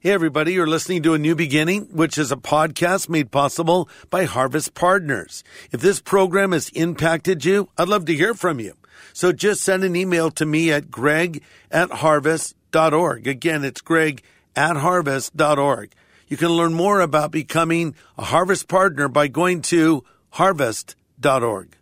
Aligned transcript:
Hey, 0.00 0.12
everybody, 0.12 0.52
you're 0.52 0.68
listening 0.68 1.02
to 1.02 1.14
A 1.14 1.18
New 1.18 1.34
Beginning, 1.34 1.88
which 1.90 2.18
is 2.18 2.30
a 2.30 2.36
podcast 2.36 3.08
made 3.08 3.32
possible 3.32 3.88
by 4.10 4.26
Harvest 4.26 4.74
Partners. 4.74 5.42
If 5.72 5.80
this 5.80 6.00
program 6.00 6.52
has 6.52 6.68
impacted 6.68 7.44
you, 7.44 7.68
I'd 7.76 7.88
love 7.88 8.04
to 8.04 8.14
hear 8.14 8.32
from 8.32 8.60
you. 8.60 8.74
So 9.12 9.32
just 9.32 9.60
send 9.60 9.82
an 9.82 9.96
email 9.96 10.30
to 10.30 10.46
me 10.46 10.70
at 10.70 10.88
greg 10.88 11.42
at 11.72 11.90
harvest.org. 11.90 13.26
Again, 13.26 13.64
it's 13.64 13.80
greg 13.80 14.22
at 14.54 14.76
harvest.org. 14.76 15.92
You 16.28 16.36
can 16.36 16.50
learn 16.50 16.74
more 16.74 17.00
about 17.00 17.32
becoming 17.32 17.96
a 18.16 18.22
Harvest 18.22 18.68
Partner 18.68 19.08
by 19.08 19.26
going 19.26 19.62
to 19.62 20.04
harvest.org. 20.30 21.76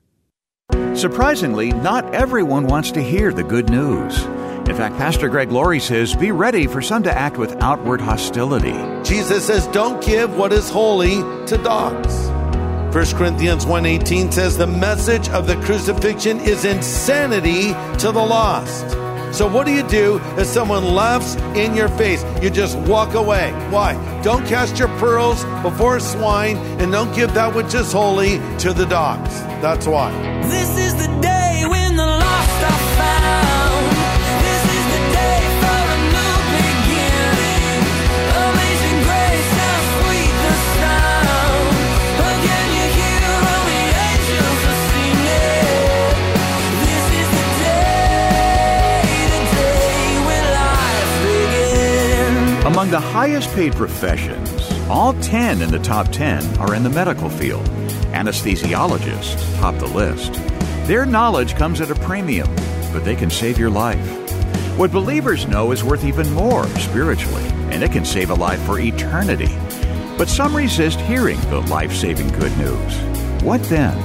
Surprisingly, 0.94 1.70
not 1.70 2.14
everyone 2.14 2.66
wants 2.66 2.92
to 2.92 3.02
hear 3.02 3.30
the 3.30 3.44
good 3.44 3.68
news. 3.68 4.26
In 4.68 4.74
fact, 4.74 4.96
Pastor 4.96 5.28
Greg 5.28 5.52
Laurie 5.52 5.80
says, 5.80 6.16
be 6.16 6.32
ready 6.32 6.66
for 6.66 6.82
some 6.82 7.04
to 7.04 7.16
act 7.16 7.38
with 7.38 7.62
outward 7.62 8.00
hostility. 8.00 8.74
Jesus 9.04 9.46
says, 9.46 9.68
don't 9.68 10.04
give 10.04 10.36
what 10.36 10.52
is 10.52 10.68
holy 10.68 11.16
to 11.46 11.56
dogs. 11.62 12.26
1 12.94 13.06
Corinthians 13.16 13.64
1.18 13.64 14.32
says, 14.32 14.58
the 14.58 14.66
message 14.66 15.28
of 15.28 15.46
the 15.46 15.54
crucifixion 15.62 16.40
is 16.40 16.64
insanity 16.64 17.74
to 17.98 18.10
the 18.10 18.14
lost. 18.14 18.90
So 19.32 19.46
what 19.46 19.66
do 19.66 19.72
you 19.72 19.86
do 19.86 20.20
if 20.36 20.46
someone 20.46 20.94
laughs 20.94 21.36
in 21.56 21.76
your 21.76 21.88
face? 21.88 22.24
You 22.42 22.50
just 22.50 22.76
walk 22.78 23.14
away. 23.14 23.52
Why? 23.70 23.94
Don't 24.22 24.46
cast 24.46 24.78
your 24.78 24.88
pearls 24.98 25.44
before 25.62 26.00
swine 26.00 26.56
and 26.80 26.90
don't 26.90 27.14
give 27.14 27.34
that 27.34 27.54
which 27.54 27.74
is 27.74 27.92
holy 27.92 28.38
to 28.58 28.72
the 28.72 28.86
dogs. 28.86 29.40
That's 29.62 29.86
why. 29.86 30.10
This 30.42 30.76
is 30.78 30.94
the 30.96 31.20
day 31.20 31.35
Among 52.86 53.02
the 53.02 53.08
highest 53.08 53.52
paid 53.52 53.72
professions, 53.72 54.70
all 54.88 55.12
10 55.14 55.60
in 55.60 55.72
the 55.72 55.78
top 55.80 56.06
10 56.12 56.58
are 56.58 56.72
in 56.72 56.84
the 56.84 56.88
medical 56.88 57.28
field. 57.28 57.66
Anesthesiologists 58.14 59.58
top 59.58 59.76
the 59.78 59.88
list. 59.88 60.34
Their 60.86 61.04
knowledge 61.04 61.56
comes 61.56 61.80
at 61.80 61.90
a 61.90 61.96
premium, 61.96 62.48
but 62.92 63.04
they 63.04 63.16
can 63.16 63.28
save 63.28 63.58
your 63.58 63.70
life. 63.70 64.06
What 64.78 64.92
believers 64.92 65.48
know 65.48 65.72
is 65.72 65.82
worth 65.82 66.04
even 66.04 66.32
more 66.32 66.64
spiritually, 66.78 67.42
and 67.72 67.82
it 67.82 67.90
can 67.90 68.04
save 68.04 68.30
a 68.30 68.34
life 68.34 68.62
for 68.62 68.78
eternity. 68.78 69.58
But 70.16 70.28
some 70.28 70.54
resist 70.54 71.00
hearing 71.00 71.40
the 71.50 71.62
life 71.62 71.92
saving 71.92 72.28
good 72.38 72.56
news. 72.56 72.96
What 73.42 73.64
then? 73.64 73.98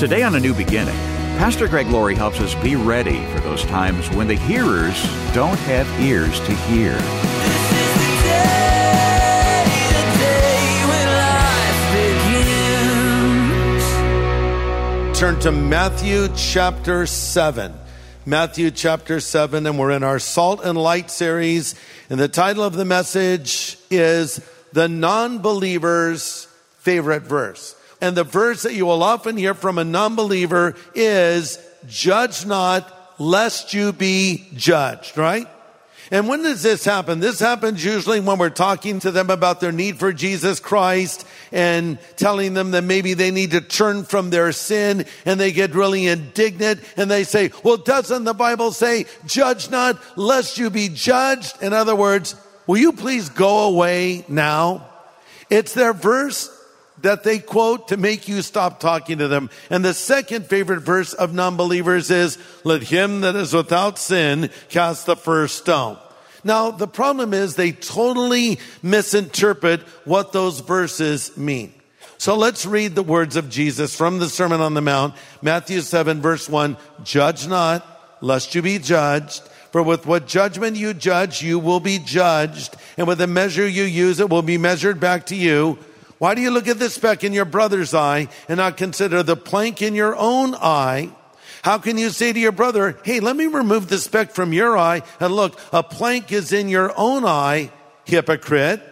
Today 0.00 0.24
on 0.24 0.34
A 0.34 0.40
New 0.40 0.54
Beginning, 0.54 0.98
Pastor 1.38 1.68
Greg 1.68 1.86
Laurie 1.86 2.16
helps 2.16 2.40
us 2.40 2.56
be 2.56 2.74
ready 2.74 3.24
for 3.26 3.38
those 3.42 3.64
times 3.66 4.10
when 4.10 4.26
the 4.26 4.34
hearers 4.34 5.00
don't 5.32 5.58
have 5.60 5.88
ears 6.00 6.40
to 6.40 6.52
hear. 6.66 6.98
Turn 15.18 15.40
to 15.40 15.50
Matthew 15.50 16.28
chapter 16.36 17.04
7. 17.04 17.74
Matthew 18.24 18.70
chapter 18.70 19.18
7, 19.18 19.66
and 19.66 19.76
we're 19.76 19.90
in 19.90 20.04
our 20.04 20.20
Salt 20.20 20.60
and 20.62 20.78
Light 20.78 21.10
series. 21.10 21.74
And 22.08 22.20
the 22.20 22.28
title 22.28 22.62
of 22.62 22.74
the 22.74 22.84
message 22.84 23.78
is 23.90 24.40
The 24.72 24.86
Non 24.86 25.40
Believer's 25.40 26.46
Favorite 26.78 27.24
Verse. 27.24 27.74
And 28.00 28.16
the 28.16 28.22
verse 28.22 28.62
that 28.62 28.74
you 28.74 28.86
will 28.86 29.02
often 29.02 29.36
hear 29.36 29.54
from 29.54 29.76
a 29.78 29.82
non 29.82 30.14
believer 30.14 30.76
is, 30.94 31.58
Judge 31.88 32.46
not, 32.46 33.16
lest 33.18 33.74
you 33.74 33.92
be 33.92 34.46
judged, 34.54 35.18
right? 35.18 35.48
And 36.10 36.28
when 36.28 36.42
does 36.42 36.62
this 36.62 36.84
happen? 36.84 37.20
This 37.20 37.38
happens 37.38 37.84
usually 37.84 38.20
when 38.20 38.38
we're 38.38 38.50
talking 38.50 39.00
to 39.00 39.10
them 39.10 39.30
about 39.30 39.60
their 39.60 39.72
need 39.72 39.98
for 39.98 40.12
Jesus 40.12 40.58
Christ 40.58 41.26
and 41.52 41.98
telling 42.16 42.54
them 42.54 42.70
that 42.70 42.84
maybe 42.84 43.14
they 43.14 43.30
need 43.30 43.50
to 43.50 43.60
turn 43.60 44.04
from 44.04 44.30
their 44.30 44.52
sin 44.52 45.04
and 45.24 45.38
they 45.38 45.52
get 45.52 45.74
really 45.74 46.06
indignant 46.06 46.80
and 46.96 47.10
they 47.10 47.24
say, 47.24 47.50
well, 47.62 47.76
doesn't 47.76 48.24
the 48.24 48.34
Bible 48.34 48.72
say, 48.72 49.04
judge 49.26 49.70
not 49.70 49.98
lest 50.16 50.58
you 50.58 50.70
be 50.70 50.88
judged? 50.88 51.62
In 51.62 51.72
other 51.72 51.94
words, 51.94 52.34
will 52.66 52.78
you 52.78 52.92
please 52.92 53.28
go 53.28 53.68
away 53.68 54.24
now? 54.28 54.88
It's 55.50 55.74
their 55.74 55.92
verse 55.92 56.50
that 57.02 57.24
they 57.24 57.38
quote 57.38 57.88
to 57.88 57.96
make 57.96 58.28
you 58.28 58.42
stop 58.42 58.80
talking 58.80 59.18
to 59.18 59.28
them. 59.28 59.50
And 59.70 59.84
the 59.84 59.94
second 59.94 60.46
favorite 60.46 60.80
verse 60.80 61.12
of 61.12 61.34
non-believers 61.34 62.10
is, 62.10 62.38
let 62.64 62.82
him 62.82 63.20
that 63.22 63.36
is 63.36 63.52
without 63.52 63.98
sin 63.98 64.50
cast 64.68 65.06
the 65.06 65.16
first 65.16 65.58
stone. 65.58 65.98
Now, 66.44 66.70
the 66.70 66.86
problem 66.86 67.34
is 67.34 67.54
they 67.54 67.72
totally 67.72 68.58
misinterpret 68.82 69.80
what 70.04 70.32
those 70.32 70.60
verses 70.60 71.36
mean. 71.36 71.72
So 72.16 72.36
let's 72.36 72.66
read 72.66 72.94
the 72.94 73.02
words 73.02 73.36
of 73.36 73.48
Jesus 73.48 73.94
from 73.94 74.18
the 74.18 74.28
Sermon 74.28 74.60
on 74.60 74.74
the 74.74 74.80
Mount, 74.80 75.14
Matthew 75.40 75.80
7 75.80 76.20
verse 76.20 76.48
1, 76.48 76.76
judge 77.04 77.46
not, 77.46 77.86
lest 78.20 78.54
you 78.54 78.62
be 78.62 78.78
judged. 78.78 79.42
For 79.70 79.82
with 79.82 80.06
what 80.06 80.26
judgment 80.26 80.76
you 80.76 80.94
judge, 80.94 81.42
you 81.42 81.58
will 81.58 81.80
be 81.80 81.98
judged. 81.98 82.74
And 82.96 83.06
with 83.06 83.18
the 83.18 83.26
measure 83.26 83.68
you 83.68 83.84
use, 83.84 84.18
it 84.18 84.30
will 84.30 84.42
be 84.42 84.58
measured 84.58 84.98
back 84.98 85.26
to 85.26 85.36
you. 85.36 85.78
Why 86.18 86.34
do 86.34 86.40
you 86.40 86.50
look 86.50 86.66
at 86.66 86.78
the 86.78 86.90
speck 86.90 87.22
in 87.22 87.32
your 87.32 87.44
brother's 87.44 87.94
eye 87.94 88.28
and 88.48 88.58
not 88.58 88.76
consider 88.76 89.22
the 89.22 89.36
plank 89.36 89.80
in 89.82 89.94
your 89.94 90.16
own 90.16 90.54
eye? 90.54 91.10
How 91.62 91.78
can 91.78 91.98
you 91.98 92.10
say 92.10 92.32
to 92.32 92.38
your 92.38 92.52
brother, 92.52 92.98
Hey, 93.04 93.20
let 93.20 93.36
me 93.36 93.46
remove 93.46 93.88
the 93.88 93.98
speck 93.98 94.32
from 94.32 94.52
your 94.52 94.76
eye 94.76 95.02
and 95.20 95.34
look, 95.34 95.58
a 95.72 95.82
plank 95.82 96.32
is 96.32 96.52
in 96.52 96.68
your 96.68 96.92
own 96.96 97.24
eye, 97.24 97.70
hypocrite. 98.04 98.82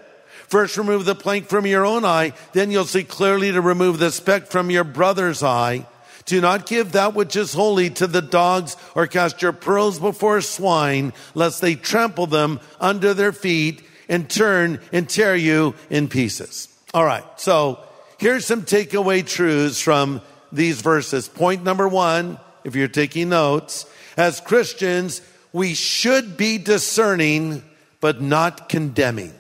First 0.49 0.77
remove 0.77 1.05
the 1.05 1.17
plank 1.17 1.49
from 1.49 1.67
your 1.67 1.85
own 1.85 2.05
eye, 2.05 2.33
then 2.53 2.71
you'll 2.71 2.85
see 2.85 3.03
clearly 3.03 3.51
to 3.51 3.61
remove 3.61 3.99
the 3.99 4.13
speck 4.13 4.47
from 4.47 4.71
your 4.71 4.85
brother's 4.85 5.43
eye. 5.43 5.87
Do 6.25 6.41
not 6.41 6.67
give 6.67 6.93
that 6.93 7.15
which 7.15 7.35
is 7.35 7.53
holy 7.53 7.91
to 7.91 8.07
the 8.07 8.23
dogs 8.23 8.77
or 8.95 9.07
cast 9.07 9.43
your 9.43 9.53
pearls 9.53 9.99
before 9.99 10.41
swine, 10.41 11.13
lest 11.35 11.61
they 11.61 11.75
trample 11.75 12.27
them 12.27 12.61
under 12.81 13.15
their 13.15 13.33
feet 13.33 13.83
and 14.09 14.29
turn 14.29 14.81
and 14.93 15.09
tear 15.09 15.35
you 15.35 15.75
in 15.91 16.09
pieces. 16.09 16.76
All 16.95 17.05
right. 17.05 17.25
So 17.37 17.81
here's 18.19 18.47
some 18.47 18.63
takeaway 18.63 19.27
truths 19.27 19.81
from 19.81 20.21
these 20.53 20.81
verses. 20.81 21.29
Point 21.29 21.65
number 21.65 21.89
one, 21.89 22.39
if 22.65 22.75
you're 22.75 22.89
taking 22.89 23.29
notes, 23.29 23.87
as 24.17 24.41
Christians, 24.41 25.21
we 25.53 25.75
should 25.75 26.37
be 26.37 26.59
discerning, 26.59 27.63
but 28.01 28.21
not 28.21 28.69
condemning. 28.69 29.33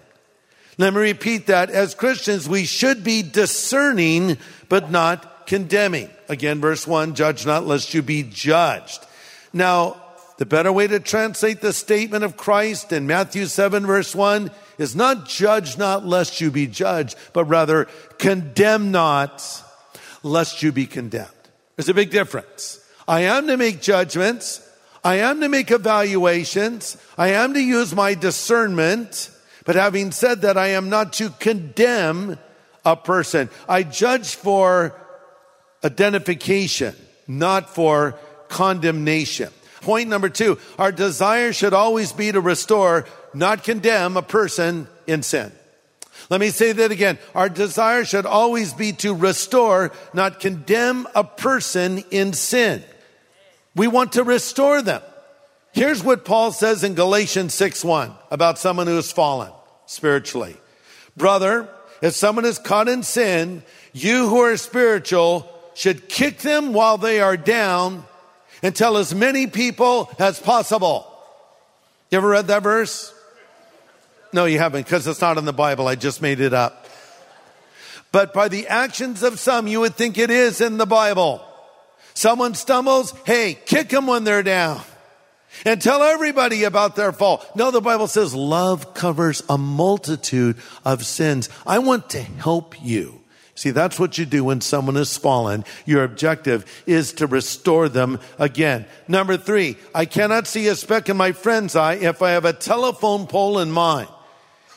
Let 0.79 0.93
me 0.93 1.01
repeat 1.01 1.47
that. 1.47 1.71
As 1.71 1.95
Christians, 1.95 2.49
we 2.49 2.65
should 2.65 3.03
be 3.03 3.23
discerning, 3.23 4.37
but 4.69 4.91
not 4.91 5.47
condemning. 5.47 6.11
Again, 6.29 6.61
verse 6.61 6.87
one, 6.87 7.15
judge 7.15 7.47
not 7.47 7.67
lest 7.67 7.95
you 7.95 8.03
be 8.03 8.23
judged. 8.23 9.06
Now, 9.53 10.03
the 10.39 10.47
better 10.47 10.71
way 10.73 10.87
to 10.87 11.01
translate 11.01 11.62
the 11.62 11.73
statement 11.73 12.25
of 12.25 12.37
Christ 12.37 12.93
in 12.93 13.06
Matthew 13.06 13.47
7 13.47 13.87
verse 13.87 14.15
1 14.15 14.51
is 14.78 14.97
not 14.97 15.28
judge 15.28 15.78
not 15.78 16.06
lest 16.06 16.41
you 16.41 16.50
be 16.50 16.66
judged, 16.66 17.16
but 17.32 17.44
rather 17.44 17.87
condemn 18.19 18.91
not 18.91 19.62
lest 20.22 20.62
you 20.62 20.72
be 20.72 20.87
condemned. 20.87 21.31
There's 21.76 21.88
a 21.88 21.94
big 21.94 22.10
difference. 22.10 22.81
I 23.06 23.20
am 23.22 23.47
to 23.47 23.56
make 23.56 23.81
judgments. 23.81 24.62
I 25.04 25.16
am 25.16 25.41
to 25.41 25.48
make 25.48 25.70
evaluations. 25.70 26.97
I 27.16 27.28
am 27.28 27.54
to 27.54 27.60
use 27.60 27.94
my 27.94 28.14
discernment. 28.14 29.31
But 29.64 29.76
having 29.76 30.10
said 30.12 30.42
that, 30.42 30.56
I 30.56 30.69
am 30.69 30.91
not 30.91 31.12
to 31.14 31.31
condemn 31.31 32.38
a 32.84 32.96
person. 32.96 33.50
I 33.69 33.82
judge 33.82 34.34
for 34.34 34.94
identification, 35.84 36.94
not 37.29 37.70
for 37.75 38.19
condemnation. 38.49 39.50
Point 39.81 40.08
number 40.08 40.29
two, 40.29 40.58
our 40.79 40.90
desire 40.90 41.52
should 41.52 41.75
always 41.75 42.12
be 42.12 42.32
to 42.32 42.40
restore, 42.40 43.06
not 43.37 43.65
condemn 43.65 44.17
a 44.17 44.23
person 44.23 44.88
in 45.06 45.23
sin. 45.23 45.53
Let 46.31 46.41
me 46.41 46.50
say 46.50 46.73
that 46.73 46.91
again. 46.91 47.19
Our 47.35 47.49
desire 47.49 48.05
should 48.05 48.27
always 48.27 48.73
be 48.73 48.93
to 48.94 49.15
restore, 49.15 49.93
not 50.12 50.41
condemn 50.41 51.06
a 51.15 51.23
person 51.23 52.03
in 52.11 52.33
sin. 52.33 52.83
We 53.75 53.87
want 53.87 54.12
to 54.12 54.25
restore 54.25 54.83
them. 54.83 55.03
Here's 55.73 56.03
what 56.03 56.25
Paul 56.25 56.53
says 56.53 56.83
in 56.83 56.94
Galatians 56.94 57.53
6 57.55 57.85
1 57.85 58.12
about 58.31 58.59
someone 58.59 58.87
who 58.87 58.97
has 58.97 59.12
fallen 59.12 59.53
spiritually. 59.85 60.56
Brother, 61.17 61.69
if 62.00 62.15
someone 62.15 62.47
is 62.47 62.59
caught 62.59 62.89
in 62.89 63.03
sin, 63.03 63.62
you 63.93 64.29
who 64.29 64.41
are 64.41 64.56
spiritual 64.56 65.49
should 65.75 66.09
kick 66.09 66.39
them 66.39 66.73
while 66.73 66.97
they 66.97 67.21
are 67.21 67.37
down 67.37 68.05
and 68.62 68.75
tell 68.75 68.97
as 68.97 69.15
many 69.15 69.47
people 69.47 70.11
as 70.19 70.41
possible. 70.41 71.06
You 72.11 72.19
ever 72.19 72.29
read 72.29 72.47
that 72.47 72.62
verse? 72.62 73.12
No, 74.37 74.44
you 74.44 74.59
haven't, 74.59 74.85
because 74.85 75.06
it's 75.06 75.23
not 75.23 75.38
in 75.38 75.47
the 75.47 75.53
Bible. 75.55 75.88
I 75.88 75.94
just 75.94 76.21
made 76.21 76.41
it 76.41 76.53
up. 76.53 76.87
But 78.12 78.35
by 78.35 78.49
the 78.49 78.69
actions 78.69 79.23
of 79.23 79.41
some, 79.41 79.67
you 79.67 79.81
would 79.81 79.94
think 79.94 80.19
it 80.19 80.31
is 80.31 80.61
in 80.61 80.77
the 80.77 80.85
Bible. 80.85 81.43
Someone 82.12 82.55
stumbles, 82.55 83.15
hey, 83.25 83.55
kick 83.65 83.88
them 83.88 84.06
when 84.06 84.25
they're 84.25 84.43
down. 84.43 84.83
And 85.65 85.81
tell 85.81 86.03
everybody 86.03 86.65
about 86.65 86.97
their 86.97 87.12
fall. 87.12 87.47
No, 87.55 87.71
the 87.71 87.81
Bible 87.81 88.09
says 88.09 88.35
love 88.35 88.93
covers 88.93 89.43
a 89.49 89.56
multitude 89.56 90.59
of 90.85 91.06
sins. 91.06 91.49
I 91.67 91.79
want 91.79 92.11
to 92.11 92.21
help 92.21 92.85
you. 92.85 93.23
See, 93.55 93.71
that's 93.71 93.99
what 93.99 94.19
you 94.19 94.27
do 94.27 94.44
when 94.44 94.61
someone 94.61 94.97
has 94.97 95.17
fallen. 95.17 95.65
Your 95.87 96.05
objective 96.05 96.71
is 96.85 97.15
to 97.15 97.27
restore 97.27 97.89
them 97.89 98.21
again. 98.39 98.85
Number 99.09 99.39
three, 99.39 99.79
I 99.94 100.05
cannot 100.05 100.47
see 100.47 100.69
a 100.69 100.77
speck 100.77 101.09
in 101.09 101.17
my 101.17 101.32
friend's 101.32 101.75
eye 101.75 101.94
if 101.94 102.21
I 102.21 102.32
have 102.32 102.44
a 102.44 102.53
telephone 102.53 103.27
pole 103.27 103.61
in 103.61 103.73
mine. 103.73 104.09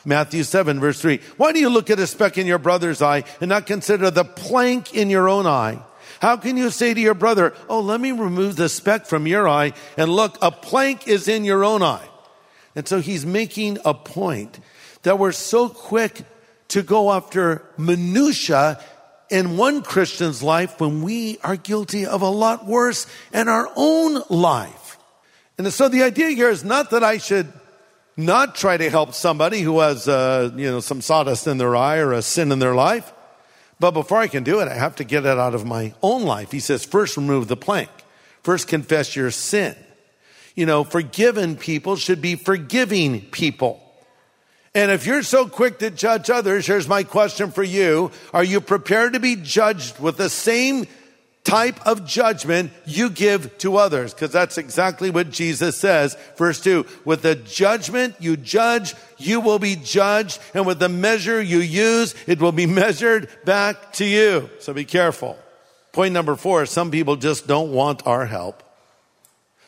Matthew 0.04 0.42
7 0.42 0.80
verse 0.80 1.00
3. 1.00 1.20
Why 1.36 1.52
do 1.52 1.60
you 1.60 1.68
look 1.68 1.90
at 1.90 1.98
a 1.98 2.06
speck 2.06 2.38
in 2.38 2.46
your 2.46 2.58
brother's 2.58 3.02
eye 3.02 3.24
and 3.40 3.48
not 3.48 3.66
consider 3.66 4.10
the 4.10 4.24
plank 4.24 4.94
in 4.94 5.10
your 5.10 5.28
own 5.28 5.46
eye? 5.46 5.82
How 6.20 6.36
can 6.36 6.56
you 6.56 6.70
say 6.70 6.92
to 6.92 7.00
your 7.00 7.14
brother, 7.14 7.54
Oh, 7.68 7.80
let 7.80 8.00
me 8.00 8.12
remove 8.12 8.56
the 8.56 8.68
speck 8.68 9.06
from 9.06 9.26
your 9.26 9.48
eye 9.48 9.72
and 9.96 10.10
look, 10.10 10.38
a 10.42 10.50
plank 10.50 11.08
is 11.08 11.28
in 11.28 11.44
your 11.44 11.64
own 11.64 11.82
eye. 11.82 12.08
And 12.74 12.86
so 12.86 13.00
he's 13.00 13.26
making 13.26 13.78
a 13.84 13.94
point 13.94 14.60
that 15.02 15.18
we're 15.18 15.32
so 15.32 15.68
quick 15.68 16.22
to 16.68 16.82
go 16.82 17.12
after 17.12 17.64
minutia 17.76 18.80
in 19.28 19.56
one 19.56 19.82
Christian's 19.82 20.42
life 20.42 20.80
when 20.80 21.02
we 21.02 21.38
are 21.42 21.56
guilty 21.56 22.04
of 22.04 22.22
a 22.22 22.28
lot 22.28 22.66
worse 22.66 23.06
in 23.32 23.48
our 23.48 23.68
own 23.76 24.22
life. 24.28 24.98
And 25.56 25.72
so 25.72 25.88
the 25.88 26.02
idea 26.02 26.30
here 26.30 26.48
is 26.48 26.64
not 26.64 26.90
that 26.90 27.04
I 27.04 27.18
should 27.18 27.52
not 28.26 28.54
try 28.54 28.76
to 28.76 28.90
help 28.90 29.14
somebody 29.14 29.60
who 29.60 29.80
has, 29.80 30.08
uh, 30.08 30.50
you 30.54 30.70
know, 30.70 30.80
some 30.80 31.00
sawdust 31.00 31.46
in 31.46 31.58
their 31.58 31.76
eye 31.76 31.98
or 31.98 32.12
a 32.12 32.22
sin 32.22 32.52
in 32.52 32.58
their 32.58 32.74
life. 32.74 33.12
But 33.78 33.92
before 33.92 34.18
I 34.18 34.28
can 34.28 34.44
do 34.44 34.60
it, 34.60 34.68
I 34.68 34.74
have 34.74 34.96
to 34.96 35.04
get 35.04 35.24
it 35.24 35.38
out 35.38 35.54
of 35.54 35.64
my 35.64 35.94
own 36.02 36.22
life. 36.22 36.52
He 36.52 36.60
says, 36.60 36.84
first 36.84 37.16
remove 37.16 37.48
the 37.48 37.56
plank. 37.56 37.88
First 38.42 38.68
confess 38.68 39.16
your 39.16 39.30
sin. 39.30 39.74
You 40.54 40.66
know, 40.66 40.84
forgiven 40.84 41.56
people 41.56 41.96
should 41.96 42.20
be 42.20 42.34
forgiving 42.34 43.22
people. 43.22 43.82
And 44.74 44.90
if 44.90 45.06
you're 45.06 45.22
so 45.22 45.48
quick 45.48 45.78
to 45.80 45.90
judge 45.90 46.30
others, 46.30 46.66
here's 46.66 46.86
my 46.88 47.02
question 47.02 47.50
for 47.50 47.62
you. 47.62 48.12
Are 48.32 48.44
you 48.44 48.60
prepared 48.60 49.14
to 49.14 49.20
be 49.20 49.36
judged 49.36 49.98
with 49.98 50.16
the 50.16 50.30
same 50.30 50.86
type 51.50 51.84
of 51.84 52.06
judgment 52.06 52.70
you 52.86 53.10
give 53.10 53.58
to 53.58 53.76
others? 53.76 54.14
Because 54.14 54.30
that's 54.30 54.56
exactly 54.56 55.10
what 55.10 55.30
Jesus 55.30 55.76
says. 55.76 56.16
Verse 56.36 56.60
two, 56.60 56.86
with 57.04 57.22
the 57.22 57.34
judgment 57.34 58.14
you 58.20 58.36
judge, 58.36 58.94
you 59.18 59.40
will 59.40 59.58
be 59.58 59.76
judged. 59.76 60.40
And 60.54 60.64
with 60.64 60.78
the 60.78 60.88
measure 60.88 61.42
you 61.42 61.58
use, 61.58 62.14
it 62.26 62.40
will 62.40 62.52
be 62.52 62.66
measured 62.82 63.28
back 63.44 63.92
to 63.94 64.04
you. 64.04 64.48
So 64.60 64.72
be 64.72 64.84
careful. 64.84 65.36
Point 65.92 66.14
number 66.14 66.36
four, 66.36 66.66
some 66.66 66.92
people 66.92 67.16
just 67.16 67.48
don't 67.48 67.72
want 67.72 68.06
our 68.06 68.26
help. 68.26 68.62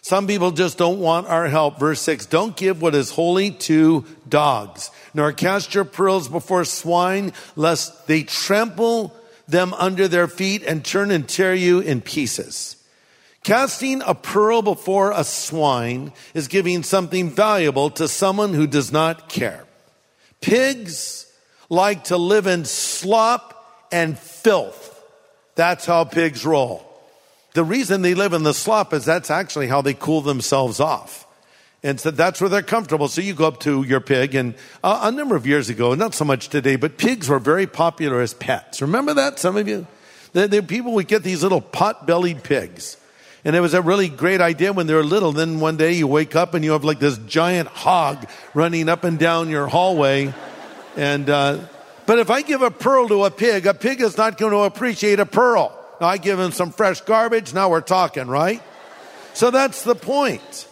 Some 0.02 0.26
people 0.26 0.50
just 0.50 0.78
don't 0.78 0.98
want 0.98 1.28
our 1.28 1.48
help. 1.48 1.78
Verse 1.78 2.00
six, 2.00 2.26
don't 2.26 2.56
give 2.56 2.82
what 2.82 2.94
is 2.94 3.10
holy 3.10 3.52
to 3.52 4.04
dogs, 4.28 4.90
nor 5.14 5.32
cast 5.32 5.74
your 5.74 5.84
pearls 5.84 6.28
before 6.28 6.64
swine, 6.64 7.32
lest 7.54 8.06
they 8.08 8.22
trample 8.22 9.16
them 9.48 9.74
under 9.74 10.08
their 10.08 10.28
feet 10.28 10.62
and 10.62 10.84
turn 10.84 11.10
and 11.10 11.28
tear 11.28 11.54
you 11.54 11.80
in 11.80 12.00
pieces. 12.00 12.76
Casting 13.44 14.02
a 14.02 14.14
pearl 14.14 14.62
before 14.62 15.12
a 15.12 15.24
swine 15.24 16.12
is 16.32 16.46
giving 16.46 16.82
something 16.82 17.28
valuable 17.28 17.90
to 17.90 18.06
someone 18.06 18.54
who 18.54 18.66
does 18.66 18.92
not 18.92 19.28
care. 19.28 19.64
Pigs 20.40 21.26
like 21.68 22.04
to 22.04 22.16
live 22.16 22.46
in 22.46 22.64
slop 22.64 23.88
and 23.90 24.18
filth. 24.18 24.88
That's 25.54 25.86
how 25.86 26.04
pigs 26.04 26.44
roll. 26.44 26.88
The 27.54 27.64
reason 27.64 28.02
they 28.02 28.14
live 28.14 28.32
in 28.32 28.44
the 28.44 28.54
slop 28.54 28.92
is 28.92 29.04
that's 29.04 29.30
actually 29.30 29.66
how 29.66 29.82
they 29.82 29.94
cool 29.94 30.20
themselves 30.20 30.80
off. 30.80 31.26
And 31.84 31.98
so 31.98 32.12
that's 32.12 32.40
where 32.40 32.48
they're 32.48 32.62
comfortable. 32.62 33.08
So 33.08 33.20
you 33.20 33.34
go 33.34 33.46
up 33.46 33.60
to 33.60 33.82
your 33.82 34.00
pig 34.00 34.36
and 34.36 34.54
uh, 34.84 35.00
a 35.02 35.10
number 35.10 35.34
of 35.34 35.46
years 35.46 35.68
ago, 35.68 35.94
not 35.94 36.14
so 36.14 36.24
much 36.24 36.48
today, 36.48 36.76
but 36.76 36.96
pigs 36.96 37.28
were 37.28 37.40
very 37.40 37.66
popular 37.66 38.20
as 38.20 38.34
pets. 38.34 38.80
Remember 38.80 39.14
that? 39.14 39.40
Some 39.40 39.56
of 39.56 39.66
you? 39.66 39.86
The, 40.32 40.46
the 40.46 40.62
people 40.62 40.92
would 40.94 41.08
get 41.08 41.24
these 41.24 41.42
little 41.42 41.60
pot-bellied 41.60 42.44
pigs. 42.44 42.96
And 43.44 43.56
it 43.56 43.60
was 43.60 43.74
a 43.74 43.82
really 43.82 44.08
great 44.08 44.40
idea 44.40 44.72
when 44.72 44.86
they 44.86 44.94
were 44.94 45.02
little. 45.02 45.32
Then 45.32 45.58
one 45.58 45.76
day 45.76 45.94
you 45.94 46.06
wake 46.06 46.36
up 46.36 46.54
and 46.54 46.64
you 46.64 46.70
have 46.72 46.84
like 46.84 47.00
this 47.00 47.18
giant 47.18 47.68
hog 47.68 48.28
running 48.54 48.88
up 48.88 49.02
and 49.02 49.18
down 49.18 49.50
your 49.50 49.66
hallway. 49.66 50.32
And, 50.96 51.28
uh, 51.28 51.58
but 52.06 52.20
if 52.20 52.30
I 52.30 52.42
give 52.42 52.62
a 52.62 52.70
pearl 52.70 53.08
to 53.08 53.24
a 53.24 53.30
pig, 53.32 53.66
a 53.66 53.74
pig 53.74 54.00
is 54.00 54.16
not 54.16 54.38
going 54.38 54.52
to 54.52 54.58
appreciate 54.58 55.18
a 55.18 55.26
pearl. 55.26 55.76
Now 56.00 56.06
I 56.06 56.18
give 56.18 56.38
him 56.38 56.52
some 56.52 56.70
fresh 56.70 57.00
garbage. 57.00 57.52
Now 57.52 57.70
we're 57.70 57.80
talking, 57.80 58.28
right? 58.28 58.62
So 59.34 59.50
that's 59.50 59.82
the 59.82 59.96
point. 59.96 60.68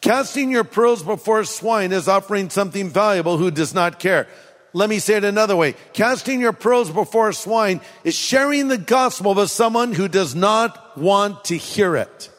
Casting 0.00 0.50
your 0.50 0.64
pearls 0.64 1.02
before 1.02 1.44
swine 1.44 1.92
is 1.92 2.08
offering 2.08 2.48
something 2.48 2.88
valuable 2.88 3.36
who 3.36 3.50
does 3.50 3.74
not 3.74 3.98
care. 3.98 4.26
Let 4.72 4.88
me 4.88 4.98
say 4.98 5.16
it 5.16 5.24
another 5.24 5.56
way. 5.56 5.74
Casting 5.92 6.40
your 6.40 6.52
pearls 6.52 6.90
before 6.90 7.32
swine 7.32 7.80
is 8.04 8.14
sharing 8.14 8.68
the 8.68 8.78
gospel 8.78 9.34
with 9.34 9.50
someone 9.50 9.92
who 9.92 10.08
does 10.08 10.34
not 10.34 10.96
want 10.96 11.44
to 11.46 11.56
hear 11.56 11.96
it. 11.96 12.30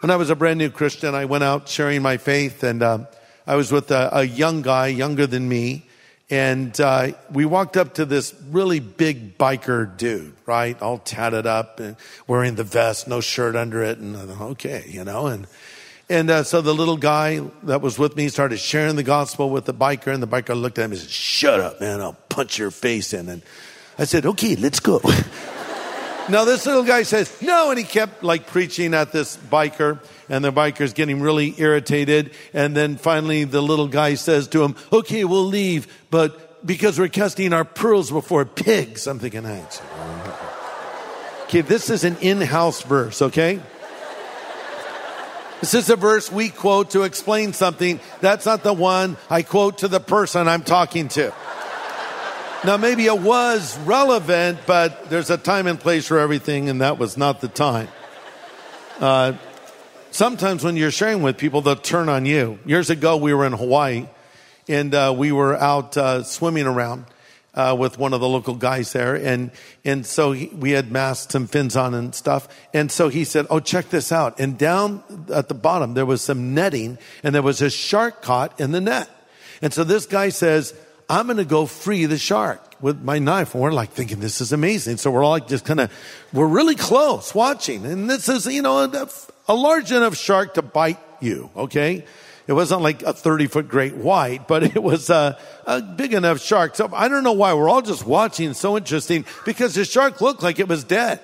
When 0.00 0.10
I 0.10 0.16
was 0.16 0.30
a 0.30 0.36
brand 0.36 0.58
new 0.58 0.70
Christian, 0.70 1.14
I 1.14 1.24
went 1.24 1.42
out 1.42 1.68
sharing 1.68 2.02
my 2.02 2.16
faith 2.16 2.62
and 2.62 2.82
uh, 2.82 2.98
I 3.46 3.56
was 3.56 3.72
with 3.72 3.90
a, 3.90 4.10
a 4.12 4.24
young 4.24 4.62
guy, 4.62 4.88
younger 4.88 5.26
than 5.26 5.48
me, 5.48 5.86
and 6.30 6.78
uh, 6.80 7.12
we 7.32 7.44
walked 7.44 7.76
up 7.76 7.94
to 7.94 8.04
this 8.04 8.34
really 8.50 8.80
big 8.80 9.36
biker 9.36 9.96
dude, 9.96 10.34
right? 10.46 10.80
All 10.80 10.98
tatted 10.98 11.46
up 11.46 11.80
and 11.80 11.96
wearing 12.26 12.54
the 12.54 12.64
vest, 12.64 13.08
no 13.08 13.20
shirt 13.20 13.56
under 13.56 13.82
it. 13.82 13.98
And 13.98 14.16
okay, 14.16 14.84
you 14.88 15.04
know, 15.04 15.26
and, 15.26 15.46
and 16.08 16.30
uh, 16.30 16.42
so 16.42 16.60
the 16.60 16.74
little 16.74 16.96
guy 16.96 17.40
that 17.64 17.80
was 17.80 17.98
with 17.98 18.16
me 18.16 18.28
started 18.28 18.58
sharing 18.58 18.96
the 18.96 19.02
gospel 19.02 19.50
with 19.50 19.64
the 19.64 19.74
biker, 19.74 20.12
and 20.12 20.22
the 20.22 20.28
biker 20.28 20.60
looked 20.60 20.78
at 20.78 20.86
him 20.86 20.92
and 20.92 21.00
said, 21.00 21.10
Shut 21.10 21.60
up, 21.60 21.80
man, 21.80 22.00
I'll 22.00 22.16
punch 22.28 22.58
your 22.58 22.70
face 22.70 23.12
in. 23.12 23.28
And 23.28 23.42
I 23.98 24.04
said, 24.04 24.26
Okay, 24.26 24.56
let's 24.56 24.80
go. 24.80 25.00
now 26.28 26.44
this 26.44 26.66
little 26.66 26.84
guy 26.84 27.02
says, 27.04 27.40
No, 27.42 27.70
and 27.70 27.78
he 27.78 27.84
kept 27.84 28.22
like 28.22 28.46
preaching 28.46 28.94
at 28.94 29.12
this 29.12 29.36
biker, 29.36 30.00
and 30.28 30.44
the 30.44 30.52
biker's 30.52 30.92
getting 30.92 31.20
really 31.20 31.54
irritated. 31.58 32.32
And 32.52 32.76
then 32.76 32.96
finally 32.96 33.44
the 33.44 33.62
little 33.62 33.88
guy 33.88 34.14
says 34.14 34.48
to 34.48 34.62
him, 34.62 34.76
Okay, 34.92 35.24
we'll 35.24 35.46
leave, 35.46 35.86
but 36.10 36.64
because 36.66 36.98
we're 36.98 37.08
casting 37.08 37.52
our 37.52 37.64
pearls 37.64 38.10
before 38.10 38.44
pigs, 38.44 39.06
I'm 39.06 39.18
thinking, 39.18 39.44
"Ah, 39.46 39.50
it's- 39.54 39.82
Okay, 41.44 41.60
this 41.60 41.90
is 41.90 42.04
an 42.04 42.16
in-house 42.22 42.82
verse, 42.82 43.20
okay? 43.20 43.60
This 45.62 45.74
is 45.74 45.90
a 45.90 45.94
verse 45.94 46.30
we 46.30 46.48
quote 46.48 46.90
to 46.90 47.04
explain 47.04 47.52
something. 47.52 48.00
That's 48.20 48.44
not 48.46 48.64
the 48.64 48.72
one 48.72 49.16
I 49.30 49.42
quote 49.42 49.78
to 49.78 49.86
the 49.86 50.00
person 50.00 50.48
I'm 50.48 50.64
talking 50.64 51.06
to. 51.10 51.32
Now, 52.64 52.76
maybe 52.78 53.06
it 53.06 53.20
was 53.20 53.78
relevant, 53.78 54.58
but 54.66 55.08
there's 55.08 55.30
a 55.30 55.38
time 55.38 55.68
and 55.68 55.78
place 55.78 56.08
for 56.08 56.18
everything, 56.18 56.68
and 56.68 56.80
that 56.80 56.98
was 56.98 57.16
not 57.16 57.40
the 57.40 57.46
time. 57.46 57.86
Uh, 58.98 59.34
sometimes 60.10 60.64
when 60.64 60.76
you're 60.76 60.90
sharing 60.90 61.22
with 61.22 61.38
people, 61.38 61.60
they'll 61.60 61.76
turn 61.76 62.08
on 62.08 62.26
you. 62.26 62.58
Years 62.66 62.90
ago, 62.90 63.16
we 63.16 63.32
were 63.32 63.46
in 63.46 63.52
Hawaii, 63.52 64.08
and 64.66 64.92
uh, 64.92 65.14
we 65.16 65.30
were 65.30 65.54
out 65.54 65.96
uh, 65.96 66.24
swimming 66.24 66.66
around 66.66 67.04
uh, 67.54 67.76
with 67.78 67.98
one 67.98 68.14
of 68.14 68.20
the 68.20 68.28
local 68.28 68.54
guys 68.54 68.92
there, 68.92 69.14
and 69.14 69.50
and 69.84 70.06
so 70.06 70.32
he, 70.32 70.46
we 70.48 70.70
had 70.70 70.90
masks 70.90 71.34
and 71.34 71.50
fins 71.50 71.76
on 71.76 71.94
and 71.94 72.14
stuff, 72.14 72.48
and 72.72 72.90
so 72.90 73.08
he 73.08 73.24
said, 73.24 73.46
"Oh, 73.50 73.60
check 73.60 73.90
this 73.90 74.12
out!" 74.12 74.40
And 74.40 74.56
down 74.56 75.02
at 75.32 75.48
the 75.48 75.54
bottom 75.54 75.94
there 75.94 76.06
was 76.06 76.22
some 76.22 76.54
netting, 76.54 76.98
and 77.22 77.34
there 77.34 77.42
was 77.42 77.60
a 77.60 77.70
shark 77.70 78.22
caught 78.22 78.58
in 78.60 78.72
the 78.72 78.80
net, 78.80 79.08
and 79.60 79.72
so 79.72 79.84
this 79.84 80.06
guy 80.06 80.30
says, 80.30 80.74
"I'm 81.10 81.26
going 81.26 81.36
to 81.38 81.44
go 81.44 81.66
free 81.66 82.06
the 82.06 82.18
shark." 82.18 82.68
With 82.82 83.00
my 83.00 83.20
knife, 83.20 83.54
and 83.54 83.62
we're 83.62 83.70
like 83.70 83.90
thinking 83.90 84.18
this 84.18 84.40
is 84.40 84.52
amazing. 84.52 84.96
So 84.96 85.12
we're 85.12 85.22
all 85.22 85.30
like 85.30 85.46
just 85.46 85.64
kind 85.64 85.78
of, 85.78 85.92
we're 86.32 86.48
really 86.48 86.74
close 86.74 87.32
watching, 87.32 87.86
and 87.86 88.10
this 88.10 88.28
is 88.28 88.44
you 88.46 88.60
know 88.60 88.78
a, 88.78 89.08
a 89.46 89.54
large 89.54 89.92
enough 89.92 90.16
shark 90.16 90.54
to 90.54 90.62
bite 90.62 90.98
you. 91.20 91.48
Okay, 91.54 92.04
it 92.46 92.52
wasn't 92.52 92.82
like 92.82 93.02
a 93.02 93.12
30 93.12 93.46
foot 93.46 93.68
great 93.68 93.94
white, 93.94 94.48
but 94.48 94.62
it 94.76 94.82
was 94.82 95.10
a, 95.10 95.38
a 95.66 95.80
big 95.80 96.14
enough 96.14 96.40
shark. 96.40 96.76
So 96.76 96.90
I 96.92 97.08
don't 97.08 97.24
know 97.24 97.32
why 97.32 97.54
we're 97.54 97.68
all 97.68 97.82
just 97.82 98.06
watching. 98.06 98.54
So 98.54 98.76
interesting 98.76 99.24
because 99.44 99.74
the 99.74 99.84
shark 99.84 100.20
looked 100.20 100.42
like 100.42 100.58
it 100.58 100.68
was 100.68 100.84
dead. 100.84 101.20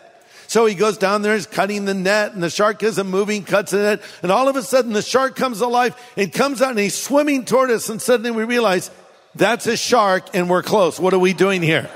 So 0.47 0.65
he 0.65 0.75
goes 0.75 0.97
down 0.97 1.21
there, 1.21 1.35
he's 1.35 1.47
cutting 1.47 1.85
the 1.85 1.93
net, 1.93 2.33
and 2.33 2.43
the 2.43 2.49
shark 2.49 2.83
isn't 2.83 3.07
moving, 3.07 3.45
cuts 3.45 3.73
the 3.73 3.83
net, 3.83 4.03
and 4.23 4.33
all 4.33 4.49
of 4.49 4.57
a 4.57 4.63
sudden 4.63 4.95
the 4.95 5.03
shark 5.03 5.37
comes 5.37 5.61
alive 5.61 5.95
and 6.17 6.33
comes 6.33 6.63
out 6.63 6.71
and 6.71 6.79
he's 6.79 6.95
swimming 6.95 7.45
toward 7.45 7.71
us, 7.71 7.91
and 7.91 8.01
suddenly 8.01 8.31
we 8.31 8.45
realize 8.45 8.91
that's 9.35 9.67
a 9.67 9.77
shark 9.77 10.35
and 10.35 10.49
we're 10.49 10.63
close. 10.63 10.99
What 10.99 11.13
are 11.13 11.19
we 11.19 11.35
doing 11.35 11.61
here? 11.61 11.91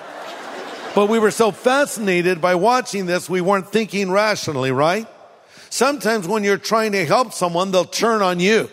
But 0.95 1.09
we 1.09 1.19
were 1.19 1.31
so 1.31 1.51
fascinated 1.51 2.43
by 2.43 2.57
watching 2.57 3.07
this, 3.07 3.31
we 3.31 3.41
weren't 3.41 3.69
thinking 3.69 4.11
rationally, 4.11 4.71
right? 4.71 5.07
Sometimes 5.71 6.29
when 6.29 6.45
you're 6.45 6.59
trying 6.59 6.93
to 6.93 7.07
help 7.07 7.33
someone, 7.33 7.71
they'll 7.71 7.87
turn 7.87 8.21
on 8.21 8.39
you. 8.39 8.69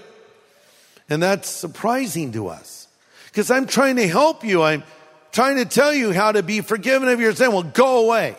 And 1.09 1.21
that's 1.21 1.49
surprising 1.49 2.31
to 2.33 2.47
us. 2.47 2.87
because 3.27 3.51
I'm 3.51 3.65
trying 3.65 3.95
to 3.97 4.07
help 4.07 4.43
you. 4.43 4.61
I'm 4.61 4.83
trying 5.31 5.57
to 5.57 5.65
tell 5.65 5.93
you 5.93 6.11
how 6.11 6.31
to 6.31 6.43
be 6.43 6.61
forgiven 6.61 7.09
of 7.09 7.19
your 7.19 7.33
sin. 7.33 7.51
Well, 7.51 7.63
go 7.63 8.05
away. 8.05 8.35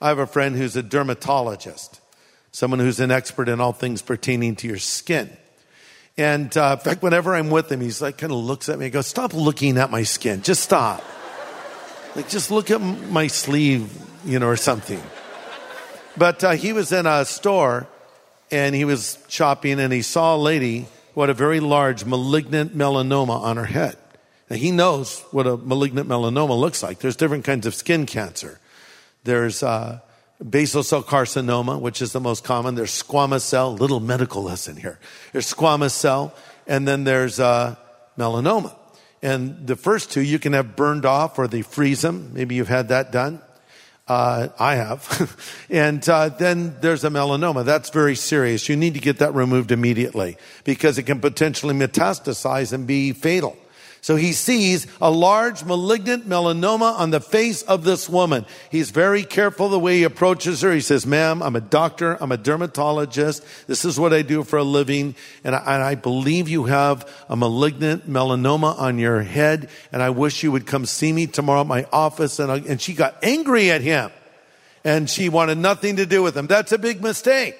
I 0.00 0.08
have 0.08 0.18
a 0.18 0.26
friend 0.26 0.56
who's 0.56 0.76
a 0.76 0.82
dermatologist, 0.82 2.00
someone 2.52 2.80
who's 2.80 3.00
an 3.00 3.10
expert 3.10 3.48
in 3.48 3.60
all 3.60 3.72
things 3.72 4.02
pertaining 4.02 4.56
to 4.56 4.68
your 4.68 4.78
skin. 4.78 5.30
And 6.16 6.54
uh, 6.56 6.76
in 6.78 6.84
fact, 6.84 7.02
whenever 7.02 7.34
I'm 7.34 7.50
with 7.50 7.70
him, 7.70 7.80
he's 7.80 8.00
like, 8.02 8.18
kind 8.18 8.32
of 8.32 8.38
looks 8.38 8.68
at 8.68 8.78
me 8.78 8.86
and 8.86 8.92
goes, 8.92 9.06
Stop 9.06 9.34
looking 9.34 9.78
at 9.78 9.90
my 9.90 10.02
skin. 10.02 10.42
Just 10.42 10.62
stop. 10.62 11.04
like, 12.16 12.28
just 12.28 12.50
look 12.50 12.70
at 12.70 12.80
my 12.80 13.26
sleeve, 13.26 13.90
you 14.24 14.38
know, 14.38 14.48
or 14.48 14.56
something. 14.56 15.02
But 16.16 16.42
uh, 16.44 16.50
he 16.52 16.72
was 16.72 16.92
in 16.92 17.06
a 17.06 17.24
store 17.24 17.86
and 18.50 18.74
he 18.74 18.84
was 18.84 19.18
shopping 19.28 19.78
and 19.78 19.92
he 19.92 20.02
saw 20.02 20.34
a 20.34 20.38
lady 20.38 20.86
who 21.14 21.20
had 21.20 21.30
a 21.30 21.34
very 21.34 21.60
large 21.60 22.04
malignant 22.04 22.76
melanoma 22.76 23.40
on 23.40 23.56
her 23.56 23.64
head. 23.64 23.96
Now, 24.48 24.56
he 24.56 24.70
knows 24.70 25.20
what 25.30 25.46
a 25.46 25.56
malignant 25.56 26.08
melanoma 26.08 26.58
looks 26.58 26.82
like. 26.82 26.98
There's 26.98 27.16
different 27.16 27.44
kinds 27.44 27.66
of 27.66 27.74
skin 27.74 28.06
cancer. 28.06 28.58
There's 29.22 29.62
uh, 29.62 30.00
basal 30.48 30.82
cell 30.82 31.02
carcinoma, 31.02 31.80
which 31.80 32.02
is 32.02 32.12
the 32.12 32.20
most 32.20 32.42
common. 32.44 32.74
There's 32.74 32.90
squamous 32.90 33.42
cell, 33.42 33.74
little 33.74 34.00
medical 34.00 34.42
lesson 34.42 34.76
here. 34.76 34.98
There's 35.32 35.52
squamous 35.52 35.92
cell, 35.92 36.34
and 36.66 36.86
then 36.88 37.04
there's 37.04 37.38
uh, 37.38 37.76
melanoma. 38.18 38.74
And 39.22 39.66
the 39.66 39.76
first 39.76 40.10
two 40.10 40.22
you 40.22 40.38
can 40.38 40.54
have 40.54 40.76
burned 40.76 41.04
off 41.04 41.38
or 41.38 41.46
they 41.46 41.62
freeze 41.62 42.00
them. 42.00 42.32
Maybe 42.32 42.54
you've 42.54 42.68
had 42.68 42.88
that 42.88 43.12
done. 43.12 43.42
Uh, 44.10 44.48
I 44.58 44.74
have. 44.74 45.38
and 45.70 46.06
uh, 46.08 46.30
then 46.30 46.74
there's 46.80 47.04
a 47.04 47.10
melanoma. 47.10 47.64
That's 47.64 47.90
very 47.90 48.16
serious. 48.16 48.68
You 48.68 48.74
need 48.74 48.94
to 48.94 49.00
get 49.00 49.18
that 49.18 49.36
removed 49.36 49.70
immediately 49.70 50.36
because 50.64 50.98
it 50.98 51.04
can 51.04 51.20
potentially 51.20 51.74
metastasize 51.74 52.72
and 52.72 52.88
be 52.88 53.12
fatal. 53.12 53.56
So 54.02 54.16
he 54.16 54.32
sees 54.32 54.86
a 55.00 55.10
large 55.10 55.64
malignant 55.64 56.28
melanoma 56.28 56.98
on 56.98 57.10
the 57.10 57.20
face 57.20 57.62
of 57.62 57.84
this 57.84 58.08
woman. 58.08 58.46
He's 58.70 58.90
very 58.90 59.24
careful 59.24 59.68
the 59.68 59.78
way 59.78 59.98
he 59.98 60.04
approaches 60.04 60.62
her. 60.62 60.72
He 60.72 60.80
says, 60.80 61.06
ma'am, 61.06 61.42
I'm 61.42 61.54
a 61.54 61.60
doctor. 61.60 62.16
I'm 62.20 62.32
a 62.32 62.38
dermatologist. 62.38 63.44
This 63.66 63.84
is 63.84 64.00
what 64.00 64.14
I 64.14 64.22
do 64.22 64.42
for 64.42 64.58
a 64.58 64.64
living. 64.64 65.14
And 65.44 65.54
I, 65.54 65.58
and 65.58 65.82
I 65.82 65.94
believe 65.96 66.48
you 66.48 66.64
have 66.64 67.06
a 67.28 67.36
malignant 67.36 68.08
melanoma 68.08 68.78
on 68.78 68.98
your 68.98 69.20
head. 69.20 69.68
And 69.92 70.02
I 70.02 70.10
wish 70.10 70.42
you 70.42 70.50
would 70.52 70.66
come 70.66 70.86
see 70.86 71.12
me 71.12 71.26
tomorrow 71.26 71.60
at 71.60 71.66
my 71.66 71.86
office. 71.92 72.38
And, 72.38 72.50
I, 72.50 72.56
and 72.56 72.80
she 72.80 72.94
got 72.94 73.16
angry 73.22 73.70
at 73.70 73.82
him 73.82 74.10
and 74.84 75.10
she 75.10 75.28
wanted 75.28 75.58
nothing 75.58 75.96
to 75.96 76.06
do 76.06 76.22
with 76.22 76.36
him. 76.36 76.46
That's 76.46 76.72
a 76.72 76.78
big 76.78 77.02
mistake. 77.02 77.54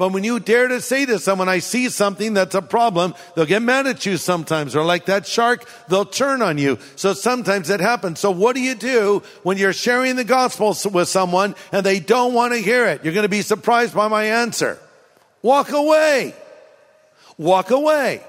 But 0.00 0.14
when 0.14 0.24
you 0.24 0.40
dare 0.40 0.66
to 0.66 0.80
say 0.80 1.04
to 1.04 1.18
someone, 1.18 1.50
I 1.50 1.58
see 1.58 1.90
something 1.90 2.32
that's 2.32 2.54
a 2.54 2.62
problem, 2.62 3.14
they'll 3.34 3.44
get 3.44 3.60
mad 3.60 3.86
at 3.86 4.06
you 4.06 4.16
sometimes. 4.16 4.74
Or 4.74 4.82
like 4.82 5.04
that 5.04 5.26
shark, 5.26 5.68
they'll 5.90 6.06
turn 6.06 6.40
on 6.40 6.56
you. 6.56 6.78
So 6.96 7.12
sometimes 7.12 7.68
it 7.68 7.80
happens. 7.80 8.18
So 8.18 8.30
what 8.30 8.54
do 8.56 8.62
you 8.62 8.74
do 8.74 9.22
when 9.42 9.58
you're 9.58 9.74
sharing 9.74 10.16
the 10.16 10.24
gospel 10.24 10.74
with 10.90 11.08
someone 11.08 11.54
and 11.70 11.84
they 11.84 12.00
don't 12.00 12.32
want 12.32 12.54
to 12.54 12.60
hear 12.60 12.86
it? 12.86 13.04
You're 13.04 13.12
going 13.12 13.24
to 13.24 13.28
be 13.28 13.42
surprised 13.42 13.94
by 13.94 14.08
my 14.08 14.24
answer. 14.24 14.78
Walk 15.42 15.70
away. 15.70 16.34
Walk 17.36 17.70
away. 17.70 18.24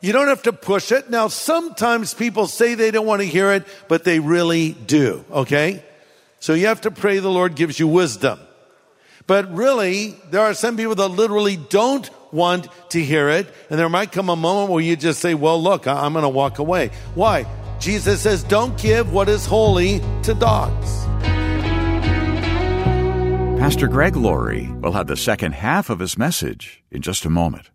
You 0.00 0.12
don't 0.12 0.28
have 0.28 0.44
to 0.44 0.52
push 0.52 0.92
it. 0.92 1.10
Now, 1.10 1.26
sometimes 1.26 2.14
people 2.14 2.46
say 2.46 2.76
they 2.76 2.92
don't 2.92 3.04
want 3.04 3.20
to 3.20 3.26
hear 3.26 3.50
it, 3.50 3.66
but 3.88 4.04
they 4.04 4.20
really 4.20 4.74
do. 4.74 5.24
Okay? 5.32 5.84
So 6.38 6.54
you 6.54 6.68
have 6.68 6.82
to 6.82 6.92
pray 6.92 7.18
the 7.18 7.28
Lord 7.28 7.56
gives 7.56 7.80
you 7.80 7.88
wisdom. 7.88 8.38
But 9.30 9.54
really, 9.54 10.16
there 10.30 10.40
are 10.40 10.54
some 10.54 10.76
people 10.76 10.96
that 10.96 11.06
literally 11.06 11.56
don't 11.56 12.10
want 12.32 12.66
to 12.88 13.00
hear 13.00 13.28
it. 13.28 13.46
And 13.70 13.78
there 13.78 13.88
might 13.88 14.10
come 14.10 14.28
a 14.28 14.34
moment 14.34 14.72
where 14.72 14.82
you 14.82 14.96
just 14.96 15.20
say, 15.20 15.34
well, 15.34 15.62
look, 15.62 15.86
I'm 15.86 16.14
going 16.14 16.24
to 16.24 16.28
walk 16.28 16.58
away. 16.58 16.90
Why? 17.14 17.46
Jesus 17.78 18.22
says, 18.22 18.42
don't 18.42 18.76
give 18.76 19.12
what 19.12 19.28
is 19.28 19.46
holy 19.46 20.00
to 20.24 20.34
dogs. 20.34 21.04
Pastor 23.60 23.86
Greg 23.86 24.16
Laurie 24.16 24.68
will 24.80 24.90
have 24.90 25.06
the 25.06 25.16
second 25.16 25.52
half 25.52 25.90
of 25.90 26.00
his 26.00 26.18
message 26.18 26.82
in 26.90 27.00
just 27.00 27.24
a 27.24 27.30
moment. 27.30 27.70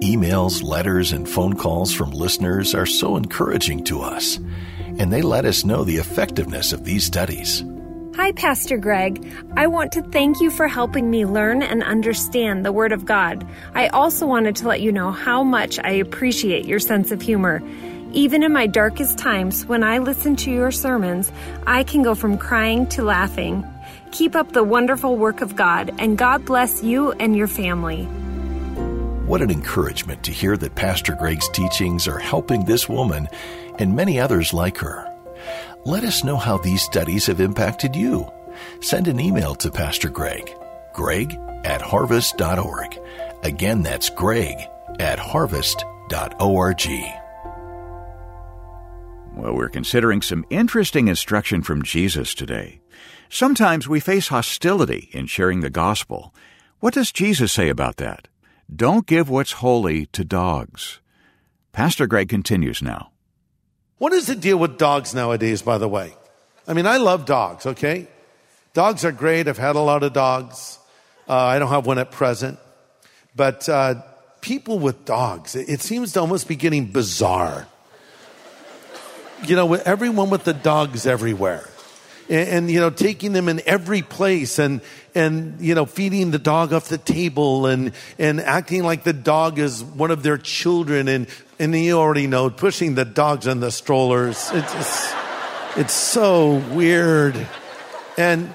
Emails, 0.00 0.62
letters, 0.62 1.10
and 1.10 1.28
phone 1.28 1.54
calls 1.54 1.92
from 1.92 2.12
listeners 2.12 2.72
are 2.72 2.86
so 2.86 3.16
encouraging 3.16 3.82
to 3.82 4.00
us, 4.00 4.36
and 4.96 5.12
they 5.12 5.22
let 5.22 5.44
us 5.44 5.64
know 5.64 5.82
the 5.82 5.96
effectiveness 5.96 6.72
of 6.72 6.84
these 6.84 7.04
studies. 7.04 7.64
Hi, 8.20 8.32
Pastor 8.32 8.76
Greg. 8.76 9.26
I 9.56 9.66
want 9.66 9.92
to 9.92 10.02
thank 10.02 10.42
you 10.42 10.50
for 10.50 10.68
helping 10.68 11.10
me 11.10 11.24
learn 11.24 11.62
and 11.62 11.82
understand 11.82 12.66
the 12.66 12.70
Word 12.70 12.92
of 12.92 13.06
God. 13.06 13.48
I 13.74 13.88
also 13.88 14.26
wanted 14.26 14.56
to 14.56 14.68
let 14.68 14.82
you 14.82 14.92
know 14.92 15.10
how 15.10 15.42
much 15.42 15.78
I 15.78 15.92
appreciate 15.92 16.66
your 16.66 16.80
sense 16.80 17.12
of 17.12 17.22
humor. 17.22 17.62
Even 18.12 18.42
in 18.42 18.52
my 18.52 18.66
darkest 18.66 19.16
times, 19.16 19.64
when 19.64 19.82
I 19.82 19.96
listen 19.96 20.36
to 20.36 20.50
your 20.50 20.70
sermons, 20.70 21.32
I 21.66 21.82
can 21.82 22.02
go 22.02 22.14
from 22.14 22.36
crying 22.36 22.86
to 22.88 23.02
laughing. 23.02 23.66
Keep 24.10 24.36
up 24.36 24.52
the 24.52 24.64
wonderful 24.64 25.16
work 25.16 25.40
of 25.40 25.56
God, 25.56 25.90
and 25.98 26.18
God 26.18 26.44
bless 26.44 26.82
you 26.84 27.12
and 27.12 27.34
your 27.34 27.48
family. 27.48 28.04
What 29.24 29.40
an 29.40 29.50
encouragement 29.50 30.24
to 30.24 30.30
hear 30.30 30.58
that 30.58 30.74
Pastor 30.74 31.14
Greg's 31.14 31.48
teachings 31.48 32.06
are 32.06 32.18
helping 32.18 32.66
this 32.66 32.86
woman 32.86 33.28
and 33.78 33.96
many 33.96 34.20
others 34.20 34.52
like 34.52 34.76
her. 34.76 35.09
Let 35.84 36.04
us 36.04 36.24
know 36.24 36.36
how 36.36 36.58
these 36.58 36.82
studies 36.82 37.26
have 37.26 37.40
impacted 37.40 37.96
you. 37.96 38.30
Send 38.80 39.08
an 39.08 39.18
email 39.18 39.54
to 39.56 39.70
Pastor 39.70 40.10
Greg, 40.10 40.54
greg 40.92 41.38
at 41.64 41.80
harvest.org. 41.80 42.98
Again, 43.42 43.82
that's 43.82 44.10
greg 44.10 44.58
at 44.98 45.18
harvest.org. 45.18 46.88
Well, 49.32 49.54
we're 49.54 49.70
considering 49.70 50.20
some 50.20 50.44
interesting 50.50 51.08
instruction 51.08 51.62
from 51.62 51.82
Jesus 51.82 52.34
today. 52.34 52.80
Sometimes 53.30 53.88
we 53.88 54.00
face 54.00 54.28
hostility 54.28 55.08
in 55.12 55.26
sharing 55.26 55.60
the 55.60 55.70
gospel. 55.70 56.34
What 56.80 56.92
does 56.92 57.10
Jesus 57.10 57.52
say 57.52 57.70
about 57.70 57.96
that? 57.96 58.28
Don't 58.74 59.06
give 59.06 59.30
what's 59.30 59.52
holy 59.52 60.06
to 60.06 60.24
dogs. 60.24 61.00
Pastor 61.72 62.06
Greg 62.06 62.28
continues 62.28 62.82
now. 62.82 63.12
What 64.00 64.14
is 64.14 64.28
the 64.28 64.34
deal 64.34 64.56
with 64.56 64.78
dogs 64.78 65.14
nowadays, 65.14 65.60
by 65.60 65.76
the 65.76 65.86
way? 65.86 66.14
I 66.66 66.72
mean, 66.72 66.86
I 66.86 66.96
love 66.96 67.26
dogs, 67.26 67.66
okay? 67.66 68.08
Dogs 68.72 69.04
are 69.04 69.12
great. 69.12 69.46
I've 69.46 69.58
had 69.58 69.76
a 69.76 69.80
lot 69.80 70.02
of 70.02 70.14
dogs. 70.14 70.78
Uh, 71.28 71.36
I 71.36 71.58
don't 71.58 71.68
have 71.68 71.84
one 71.84 71.98
at 71.98 72.10
present. 72.10 72.58
But 73.36 73.68
uh, 73.68 73.96
people 74.40 74.78
with 74.78 75.04
dogs, 75.04 75.54
it, 75.54 75.82
seems 75.82 76.14
to 76.14 76.20
almost 76.20 76.48
be 76.48 76.56
getting 76.56 76.86
bizarre. 76.86 77.68
You 79.44 79.54
know, 79.54 79.66
with 79.66 79.86
everyone 79.86 80.30
with 80.30 80.44
the 80.44 80.54
dogs 80.54 81.06
everywhere. 81.06 81.68
And, 82.30 82.48
and, 82.48 82.70
you 82.70 82.80
know, 82.80 82.88
taking 82.88 83.34
them 83.34 83.50
in 83.50 83.60
every 83.66 84.00
place 84.00 84.58
and, 84.58 84.80
and, 85.14 85.60
you 85.60 85.74
know, 85.74 85.84
feeding 85.84 86.30
the 86.30 86.38
dog 86.38 86.72
off 86.72 86.88
the 86.88 86.96
table 86.96 87.66
and, 87.66 87.92
and 88.18 88.40
acting 88.40 88.82
like 88.82 89.04
the 89.04 89.12
dog 89.12 89.58
is 89.58 89.84
one 89.84 90.10
of 90.10 90.22
their 90.22 90.38
children 90.38 91.06
and, 91.06 91.26
and 91.60 91.74
you 91.74 91.98
already 91.98 92.26
know, 92.26 92.48
pushing 92.48 92.94
the 92.94 93.04
dogs 93.04 93.46
in 93.46 93.60
the 93.60 93.70
strollers. 93.70 94.50
It's, 94.54 94.74
it's, 94.74 95.12
it's 95.76 95.92
so 95.92 96.54
weird. 96.72 97.36
And, 98.16 98.54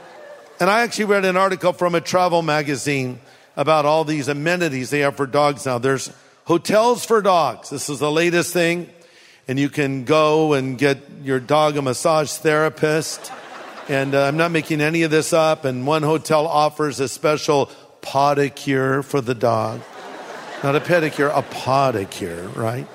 and 0.60 0.70
I 0.72 0.82
actually 0.82 1.06
read 1.06 1.24
an 1.24 1.38
article 1.38 1.72
from 1.72 1.94
a 1.94 2.02
travel 2.02 2.42
magazine 2.42 3.20
about 3.56 3.86
all 3.86 4.06
these 4.06 4.28
amenities 4.28 4.90
they 4.90 5.02
have 5.02 5.18
for 5.18 5.28
dogs 5.28 5.68
now. 5.68 5.78
There's 5.78 6.12
hotels 6.46 7.06
for 7.06 7.22
dogs. 7.22 7.70
This 7.70 7.90
is 7.90 8.00
the 8.00 8.12
latest 8.12 8.52
thing. 8.54 8.90
And 9.48 9.60
you 9.60 9.70
can 9.70 10.06
go 10.06 10.54
and 10.54 10.76
get 10.76 10.98
your 11.22 11.40
dog 11.40 11.78
a 11.78 11.84
massage 11.84 12.32
therapist. 12.32 13.32
And 13.88 14.16
uh, 14.16 14.24
I'm 14.24 14.38
not 14.38 14.50
making 14.50 14.82
any 14.82 15.04
of 15.04 15.12
this 15.12 15.32
up. 15.32 15.64
And 15.64 15.86
one 15.86 16.02
hotel 16.02 16.48
offers 16.48 17.00
a 17.00 17.08
special 17.08 17.70
pawdicure 18.02 19.06
for 19.06 19.22
the 19.22 19.36
dog. 19.36 19.82
Not 20.66 20.76
a 20.76 20.80
pedicure, 20.80 21.30
a 21.32 21.44
pawdicure, 21.44 22.56
right? 22.56 22.88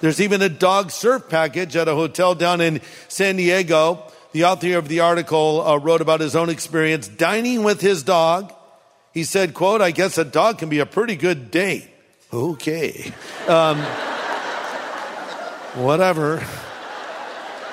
There's 0.00 0.20
even 0.20 0.42
a 0.42 0.48
dog 0.48 0.92
surf 0.92 1.28
package 1.28 1.74
at 1.74 1.88
a 1.88 1.94
hotel 1.96 2.36
down 2.36 2.60
in 2.60 2.80
San 3.08 3.34
Diego. 3.34 4.04
The 4.30 4.44
author 4.44 4.78
of 4.78 4.86
the 4.86 5.00
article 5.00 5.60
uh, 5.60 5.76
wrote 5.78 6.02
about 6.02 6.20
his 6.20 6.36
own 6.36 6.48
experience 6.48 7.08
dining 7.08 7.64
with 7.64 7.80
his 7.80 8.04
dog. 8.04 8.54
He 9.12 9.24
said, 9.24 9.54
quote, 9.54 9.82
I 9.82 9.90
guess 9.90 10.18
a 10.18 10.24
dog 10.24 10.58
can 10.58 10.68
be 10.68 10.78
a 10.78 10.86
pretty 10.86 11.16
good 11.16 11.50
date. 11.50 11.90
Okay. 12.32 13.12
Um, 13.48 13.80
whatever. 15.74 16.46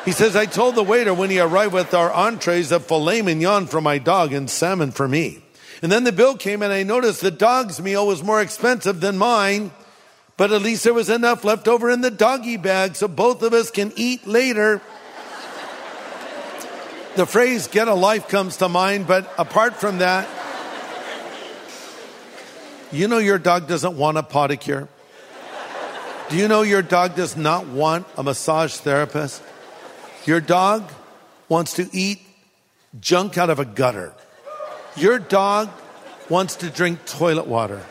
He 0.03 0.13
says, 0.13 0.35
I 0.35 0.47
told 0.47 0.73
the 0.73 0.81
waiter 0.81 1.13
when 1.13 1.29
he 1.29 1.39
arrived 1.39 1.75
with 1.75 1.93
our 1.93 2.11
entrees 2.11 2.71
of 2.71 2.87
filet 2.87 3.21
mignon 3.21 3.67
for 3.67 3.81
my 3.81 3.99
dog 3.99 4.33
and 4.33 4.49
salmon 4.49 4.89
for 4.89 5.07
me. 5.07 5.43
And 5.81 5.91
then 5.91 6.03
the 6.03 6.11
bill 6.11 6.35
came 6.35 6.61
and 6.61 6.73
I 6.73 6.83
noticed 6.83 7.21
the 7.21 7.31
dog's 7.31 7.79
meal 7.81 8.07
was 8.07 8.23
more 8.23 8.41
expensive 8.41 8.99
than 8.99 9.17
mine, 9.17 9.71
but 10.35 10.51
at 10.51 10.61
least 10.61 10.83
there 10.83 10.93
was 10.93 11.09
enough 11.09 11.43
left 11.43 11.67
over 11.67 11.89
in 11.89 12.01
the 12.01 12.11
doggy 12.11 12.57
bag 12.57 12.95
so 12.95 13.07
both 13.07 13.43
of 13.43 13.53
us 13.53 13.69
can 13.69 13.93
eat 13.95 14.25
later. 14.25 14.81
The 17.15 17.25
phrase 17.25 17.67
get 17.67 17.87
a 17.87 17.93
life 17.93 18.27
comes 18.27 18.57
to 18.57 18.69
mind, 18.69 19.07
but 19.07 19.31
apart 19.37 19.75
from 19.75 19.99
that, 19.99 20.27
you 22.91 23.07
know 23.07 23.17
your 23.17 23.37
dog 23.37 23.67
doesn't 23.67 23.97
want 23.97 24.17
a 24.17 24.23
pawdicure. 24.23 24.87
Do 26.29 26.37
you 26.37 26.47
know 26.47 26.61
your 26.61 26.81
dog 26.81 27.15
does 27.15 27.37
not 27.37 27.67
want 27.67 28.05
a 28.17 28.23
massage 28.23 28.75
therapist? 28.75 29.41
Your 30.25 30.41
dog 30.41 30.91
wants 31.49 31.73
to 31.75 31.89
eat 31.93 32.19
junk 32.99 33.37
out 33.37 33.49
of 33.49 33.59
a 33.59 33.65
gutter. 33.65 34.13
Your 34.97 35.19
dog 35.19 35.69
wants 36.29 36.57
to 36.57 36.69
drink 36.69 37.05
toilet 37.05 37.47
water. 37.47 37.81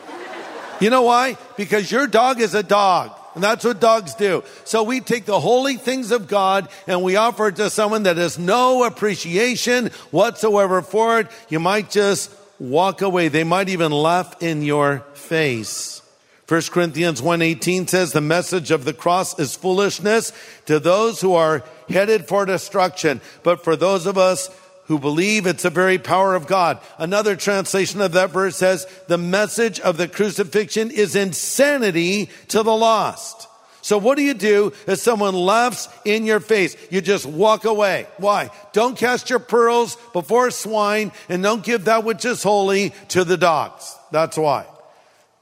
You 0.79 0.89
know 0.89 1.03
why? 1.03 1.37
Because 1.55 1.91
your 1.91 2.05
dog 2.05 2.39
is 2.39 2.53
a 2.53 2.63
dog. 2.63 3.11
And 3.33 3.43
that's 3.43 3.63
what 3.63 3.79
dogs 3.79 4.15
do. 4.15 4.43
So 4.63 4.81
we 4.83 4.99
take 4.99 5.25
the 5.25 5.39
holy 5.39 5.75
things 5.75 6.11
of 6.11 6.27
God 6.27 6.69
and 6.87 7.03
we 7.03 7.15
offer 7.15 7.49
it 7.49 7.55
to 7.57 7.69
someone 7.69 8.03
that 8.03 8.17
has 8.17 8.39
no 8.39 8.83
appreciation 8.83 9.87
whatsoever 10.09 10.81
for 10.81 11.19
it. 11.19 11.27
You 11.47 11.59
might 11.59 11.91
just 11.91 12.31
walk 12.59 13.01
away. 13.01 13.27
They 13.27 13.43
might 13.43 13.69
even 13.69 13.91
laugh 13.91 14.41
in 14.41 14.63
your 14.63 14.99
face. 15.13 16.01
1 16.47 16.71
Corinthians 16.71 17.21
1:18 17.21 17.87
says 17.87 18.11
the 18.11 18.21
message 18.21 18.71
of 18.71 18.85
the 18.85 18.93
cross 18.93 19.37
is 19.37 19.55
foolishness 19.55 20.31
to 20.65 20.79
those 20.79 21.21
who 21.21 21.35
are 21.35 21.63
headed 21.89 22.27
for 22.27 22.45
destruction, 22.45 23.19
but 23.43 23.63
for 23.63 23.75
those 23.75 24.05
of 24.05 24.17
us 24.17 24.49
who 24.87 24.99
believe 24.99 25.45
it's 25.45 25.63
the 25.63 25.69
very 25.69 25.97
power 25.97 26.35
of 26.35 26.47
God. 26.47 26.79
Another 26.97 27.35
translation 27.35 28.01
of 28.01 28.13
that 28.13 28.31
verse 28.31 28.55
says 28.55 28.87
the 29.07 29.17
message 29.17 29.79
of 29.79 29.97
the 29.97 30.07
crucifixion 30.07 30.91
is 30.91 31.15
insanity 31.15 32.29
to 32.49 32.63
the 32.63 32.75
lost. 32.75 33.47
So 33.81 33.97
what 33.97 34.17
do 34.17 34.23
you 34.23 34.33
do 34.33 34.73
if 34.85 34.99
someone 34.99 35.33
laughs 35.33 35.87
in 36.03 36.25
your 36.25 36.39
face? 36.39 36.75
You 36.89 36.99
just 36.99 37.25
walk 37.25 37.63
away. 37.63 38.07
Why? 38.17 38.49
Don't 38.73 38.97
cast 38.97 39.29
your 39.29 39.39
pearls 39.39 39.95
before 40.11 40.51
swine 40.51 41.11
and 41.29 41.41
don't 41.41 41.63
give 41.63 41.85
that 41.85 42.03
which 42.03 42.25
is 42.25 42.43
holy 42.43 42.93
to 43.09 43.23
the 43.23 43.37
dogs. 43.37 43.95
That's 44.11 44.37
why. 44.37 44.65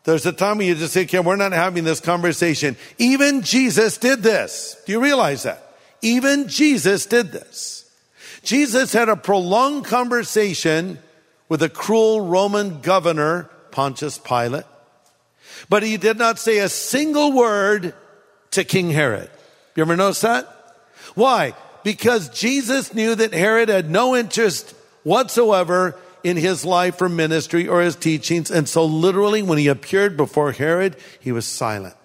There's 0.03 0.27
a 0.27 0.31
time 0.31 0.59
when 0.59 0.67
you 0.67 0.75
just 0.75 0.93
say, 0.93 1.03
okay, 1.05 1.19
we're 1.19 1.35
not 1.35 1.53
having 1.53 1.83
this 1.83 1.99
conversation. 1.99 2.77
Even 2.99 3.41
Jesus 3.41 3.97
did 3.97 4.21
this. 4.21 4.79
Do 4.85 4.91
you 4.91 5.01
realize 5.01 5.43
that? 5.43 5.63
Even 6.03 6.47
Jesus 6.47 7.07
did 7.07 7.31
this. 7.31 7.84
Jesus 8.45 8.93
had 8.93 9.09
a 9.09 9.15
prolonged 9.15 9.85
conversation 9.85 10.99
with 11.49 11.63
a 11.63 11.69
cruel 11.69 12.21
Roman 12.21 12.79
governor, 12.81 13.49
Pontius 13.71 14.19
Pilate, 14.19 14.65
but 15.67 15.83
he 15.83 15.97
did 15.97 16.17
not 16.17 16.37
say 16.37 16.59
a 16.59 16.69
single 16.69 17.31
word 17.31 17.95
to 18.51 18.63
King 18.63 18.91
Herod. 18.91 19.29
You 19.75 19.81
ever 19.81 19.95
notice 19.95 20.21
that? 20.21 20.47
Why? 21.15 21.53
Because 21.83 22.29
Jesus 22.29 22.93
knew 22.93 23.15
that 23.15 23.33
Herod 23.33 23.69
had 23.69 23.89
no 23.89 24.15
interest 24.15 24.75
whatsoever 25.03 25.97
in 26.23 26.37
his 26.37 26.65
life 26.65 27.01
or 27.01 27.09
ministry 27.09 27.67
or 27.67 27.81
his 27.81 27.95
teachings. 27.95 28.51
And 28.51 28.69
so 28.69 28.85
literally 28.85 29.43
when 29.43 29.57
he 29.57 29.67
appeared 29.67 30.17
before 30.17 30.51
Herod, 30.51 30.97
he 31.19 31.31
was 31.31 31.45
silent. 31.45 31.95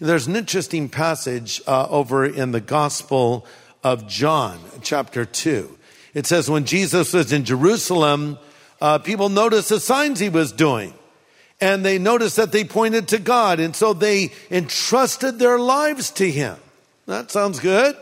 There's 0.00 0.26
an 0.26 0.36
interesting 0.36 0.88
passage 0.88 1.60
uh, 1.66 1.86
over 1.88 2.24
in 2.24 2.52
the 2.52 2.60
Gospel 2.60 3.46
of 3.82 4.06
John, 4.06 4.60
chapter 4.82 5.24
2. 5.24 5.77
It 6.18 6.26
says, 6.26 6.50
when 6.50 6.64
Jesus 6.64 7.12
was 7.12 7.32
in 7.32 7.44
Jerusalem, 7.44 8.38
uh, 8.80 8.98
people 8.98 9.28
noticed 9.28 9.68
the 9.68 9.78
signs 9.78 10.18
he 10.18 10.28
was 10.28 10.50
doing. 10.50 10.92
And 11.60 11.84
they 11.84 12.00
noticed 12.00 12.34
that 12.38 12.50
they 12.50 12.64
pointed 12.64 13.06
to 13.08 13.20
God. 13.20 13.60
And 13.60 13.76
so 13.76 13.92
they 13.92 14.32
entrusted 14.50 15.38
their 15.38 15.60
lives 15.60 16.10
to 16.18 16.28
him. 16.28 16.56
That 17.06 17.30
sounds 17.30 17.60
good. 17.60 17.96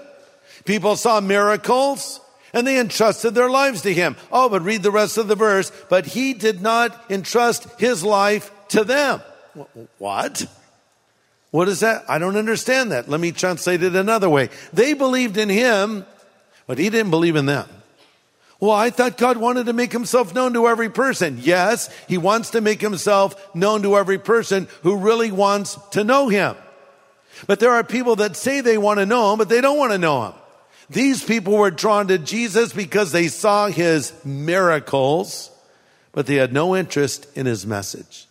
People 0.65 0.97
saw 0.97 1.21
miracles 1.21 2.23
and 2.55 2.67
they 2.67 2.81
entrusted 2.81 3.35
their 3.35 3.51
lives 3.51 3.83
to 3.83 3.93
him. 3.93 4.17
Oh, 4.33 4.49
but 4.49 4.63
read 4.63 4.83
the 4.83 4.91
rest 4.91 5.19
of 5.19 5.29
the 5.29 5.37
verse. 5.37 5.71
But 5.91 6.07
he 6.07 6.33
did 6.33 6.63
not 6.63 7.11
entrust 7.11 7.69
his 7.79 8.03
life 8.03 8.51
to 8.69 8.83
them. 8.83 9.21
What? 9.99 10.47
What 11.51 11.69
is 11.69 11.81
that? 11.81 12.07
I 12.09 12.19
don't 12.19 12.39
understand 12.39 12.93
that. 12.93 13.11
Let 13.11 13.21
me 13.21 13.33
translate 13.33 13.83
it 13.83 13.95
another 13.95 14.31
way. 14.31 14.49
They 14.73 14.95
believed 14.95 15.37
in 15.37 15.51
him, 15.51 16.07
but 16.67 16.79
he 16.79 16.89
didn't 16.89 17.11
believe 17.11 17.37
in 17.37 17.45
them. 17.45 17.69
Well, 18.59 18.71
I 18.71 18.91
thought 18.91 19.19
God 19.19 19.37
wanted 19.37 19.67
to 19.67 19.75
make 19.75 19.93
himself 19.93 20.35
known 20.35 20.55
to 20.55 20.67
every 20.67 20.89
person. 20.89 21.39
Yes, 21.43 21.91
he 22.09 22.17
wants 22.17 22.51
to 22.51 22.61
make 22.61 22.81
himself 22.81 23.55
known 23.55 23.83
to 23.83 23.97
every 23.97 24.19
person 24.19 24.67
who 24.83 24.97
really 24.97 25.31
wants 25.31 25.79
to 25.91 26.05
know 26.05 26.29
him. 26.29 26.57
But 27.47 27.61
there 27.61 27.73
are 27.73 27.85
people 27.85 28.17
that 28.17 28.35
say 28.35 28.63
they 28.63 28.79
want 28.79 28.99
to 28.99 29.07
know 29.07 29.33
him, 29.33 29.39
but 29.39 29.51
they 29.51 29.61
don't 29.61 29.79
want 29.79 29.93
to 29.93 29.99
know 29.99 30.27
him. 30.27 30.33
These 30.89 31.23
people 31.23 31.59
were 31.59 31.71
drawn 31.71 32.09
to 32.09 32.17
Jesus 32.17 32.73
because 32.73 33.13
they 33.13 33.29
saw 33.29 33.67
his 33.67 34.13
miracles, 34.25 35.51
but 36.13 36.27
they 36.27 36.37
had 36.37 36.53
no 36.53 36.75
interest 36.75 37.27
in 37.37 37.45
his 37.45 37.67
message. 37.67 38.27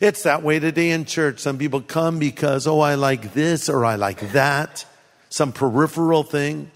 It's 0.00 0.24
that 0.24 0.42
way 0.42 0.58
today 0.58 0.90
in 0.90 1.04
church. 1.04 1.38
Some 1.38 1.56
people 1.56 1.80
come 1.80 2.18
because, 2.18 2.66
oh, 2.66 2.80
I 2.80 2.96
like 2.96 3.32
this 3.32 3.68
or 3.68 3.84
I 3.84 3.94
like 3.94 4.32
that, 4.32 4.84
some 5.30 5.52
peripheral 5.52 6.22
thing. 6.22 6.70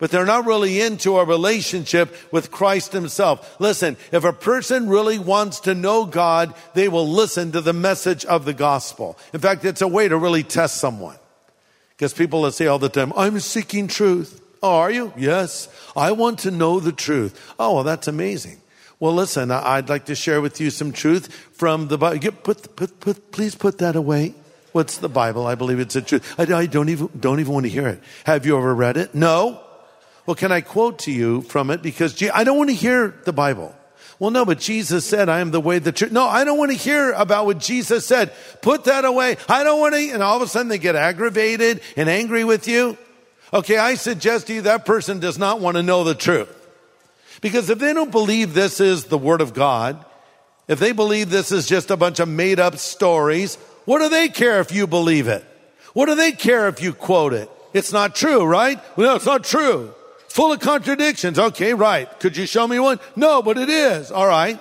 But 0.00 0.10
they're 0.10 0.26
not 0.26 0.46
really 0.46 0.80
into 0.80 1.18
a 1.18 1.24
relationship 1.24 2.16
with 2.32 2.50
Christ 2.50 2.92
himself. 2.92 3.60
Listen, 3.60 3.98
if 4.10 4.24
a 4.24 4.32
person 4.32 4.88
really 4.88 5.18
wants 5.18 5.60
to 5.60 5.74
know 5.74 6.06
God, 6.06 6.54
they 6.74 6.88
will 6.88 7.06
listen 7.06 7.52
to 7.52 7.60
the 7.60 7.74
message 7.74 8.24
of 8.24 8.46
the 8.46 8.54
gospel. 8.54 9.18
In 9.34 9.40
fact, 9.40 9.64
it's 9.64 9.82
a 9.82 9.86
way 9.86 10.08
to 10.08 10.16
really 10.16 10.42
test 10.42 10.78
someone. 10.78 11.18
Because 11.90 12.14
people 12.14 12.40
will 12.40 12.50
say 12.50 12.66
all 12.66 12.78
the 12.78 12.88
time, 12.88 13.12
I'm 13.14 13.38
seeking 13.40 13.86
truth. 13.86 14.40
Oh, 14.62 14.76
are 14.76 14.90
you? 14.90 15.12
Yes. 15.18 15.68
I 15.94 16.12
want 16.12 16.40
to 16.40 16.50
know 16.50 16.80
the 16.80 16.92
truth. 16.92 17.54
Oh, 17.58 17.74
well, 17.74 17.84
that's 17.84 18.08
amazing. 18.08 18.60
Well, 18.98 19.14
listen, 19.14 19.50
I'd 19.50 19.90
like 19.90 20.06
to 20.06 20.14
share 20.14 20.40
with 20.40 20.60
you 20.60 20.70
some 20.70 20.92
truth 20.92 21.32
from 21.52 21.88
the 21.88 21.98
Bible. 21.98 22.32
Put, 22.32 22.74
put, 22.74 23.00
put, 23.00 23.32
please 23.32 23.54
put 23.54 23.78
that 23.78 23.96
away. 23.96 24.34
What's 24.72 24.98
the 24.98 25.08
Bible? 25.08 25.46
I 25.46 25.56
believe 25.56 25.78
it's 25.78 25.96
a 25.96 26.02
truth. 26.02 26.38
I, 26.38 26.42
I 26.54 26.66
don't 26.66 26.88
even, 26.88 27.10
don't 27.18 27.40
even 27.40 27.52
want 27.52 27.66
to 27.66 27.70
hear 27.70 27.88
it. 27.88 28.02
Have 28.24 28.46
you 28.46 28.56
ever 28.56 28.74
read 28.74 28.96
it? 28.96 29.14
No. 29.14 29.62
Well, 30.26 30.34
can 30.34 30.52
I 30.52 30.60
quote 30.60 31.00
to 31.00 31.12
you 31.12 31.42
from 31.42 31.70
it? 31.70 31.82
Because 31.82 32.22
I 32.32 32.44
don't 32.44 32.58
want 32.58 32.70
to 32.70 32.76
hear 32.76 33.14
the 33.24 33.32
Bible. 33.32 33.74
Well, 34.18 34.30
no, 34.30 34.44
but 34.44 34.58
Jesus 34.58 35.06
said, 35.06 35.30
I 35.30 35.40
am 35.40 35.50
the 35.50 35.62
way, 35.62 35.78
the 35.78 35.92
truth. 35.92 36.12
No, 36.12 36.26
I 36.26 36.44
don't 36.44 36.58
want 36.58 36.70
to 36.70 36.76
hear 36.76 37.12
about 37.12 37.46
what 37.46 37.58
Jesus 37.58 38.04
said. 38.04 38.32
Put 38.60 38.84
that 38.84 39.06
away. 39.06 39.38
I 39.48 39.64
don't 39.64 39.80
want 39.80 39.94
to, 39.94 40.10
and 40.10 40.22
all 40.22 40.36
of 40.36 40.42
a 40.42 40.46
sudden 40.46 40.68
they 40.68 40.76
get 40.76 40.94
aggravated 40.94 41.80
and 41.96 42.08
angry 42.08 42.44
with 42.44 42.68
you. 42.68 42.98
Okay, 43.52 43.78
I 43.78 43.94
suggest 43.94 44.48
to 44.48 44.54
you 44.54 44.62
that 44.62 44.84
person 44.84 45.20
does 45.20 45.38
not 45.38 45.60
want 45.60 45.78
to 45.78 45.82
know 45.82 46.04
the 46.04 46.14
truth. 46.14 46.54
Because 47.40 47.70
if 47.70 47.78
they 47.78 47.94
don't 47.94 48.12
believe 48.12 48.52
this 48.52 48.78
is 48.78 49.04
the 49.04 49.16
Word 49.16 49.40
of 49.40 49.54
God, 49.54 50.04
if 50.68 50.78
they 50.78 50.92
believe 50.92 51.30
this 51.30 51.50
is 51.50 51.66
just 51.66 51.90
a 51.90 51.96
bunch 51.96 52.20
of 52.20 52.28
made 52.28 52.60
up 52.60 52.76
stories, 52.76 53.56
what 53.86 54.00
do 54.00 54.10
they 54.10 54.28
care 54.28 54.60
if 54.60 54.70
you 54.70 54.86
believe 54.86 55.28
it? 55.28 55.44
What 55.94 56.06
do 56.06 56.14
they 56.14 56.32
care 56.32 56.68
if 56.68 56.82
you 56.82 56.92
quote 56.92 57.32
it? 57.32 57.50
It's 57.72 57.92
not 57.92 58.14
true, 58.14 58.44
right? 58.44 58.78
No, 58.98 59.14
it's 59.14 59.26
not 59.26 59.44
true. 59.44 59.94
Full 60.30 60.52
of 60.52 60.60
contradictions. 60.60 61.40
Okay, 61.40 61.74
right. 61.74 62.08
Could 62.20 62.36
you 62.36 62.46
show 62.46 62.64
me 62.68 62.78
one? 62.78 63.00
No, 63.16 63.42
but 63.42 63.58
it 63.58 63.68
is. 63.68 64.12
All 64.12 64.28
right. 64.28 64.60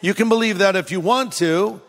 You 0.00 0.14
can 0.14 0.28
believe 0.28 0.58
that 0.58 0.74
if 0.74 0.90
you 0.90 0.98
want 0.98 1.34
to. 1.34 1.80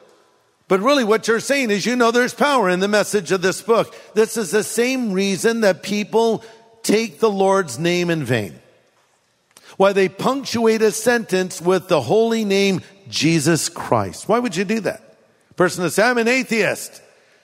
But 0.68 0.80
really 0.80 1.04
what 1.04 1.28
you're 1.28 1.40
saying 1.40 1.72
is 1.72 1.84
you 1.84 1.96
know 1.96 2.12
there's 2.12 2.36
power 2.36 2.70
in 2.70 2.80
the 2.80 2.88
message 2.88 3.32
of 3.32 3.42
this 3.42 3.60
book. 3.64 3.96
This 4.14 4.38
is 4.38 4.52
the 4.52 4.64
same 4.64 5.14
reason 5.14 5.62
that 5.62 5.82
people 5.82 6.44
take 6.84 7.20
the 7.20 7.30
Lord's 7.30 7.80
name 7.80 8.12
in 8.12 8.24
vain. 8.24 8.60
Why 9.78 9.92
they 9.92 10.08
punctuate 10.08 10.84
a 10.84 10.92
sentence 10.92 11.60
with 11.60 11.88
the 11.88 12.02
holy 12.02 12.46
name 12.46 12.82
Jesus 13.10 13.68
Christ. 13.68 14.30
Why 14.30 14.38
would 14.38 14.56
you 14.56 14.64
do 14.64 14.80
that? 14.82 15.02
Person 15.56 15.82
will 15.82 15.90
say, 15.90 16.04
I'm 16.04 16.20
an 16.20 16.28
atheist. 16.28 17.02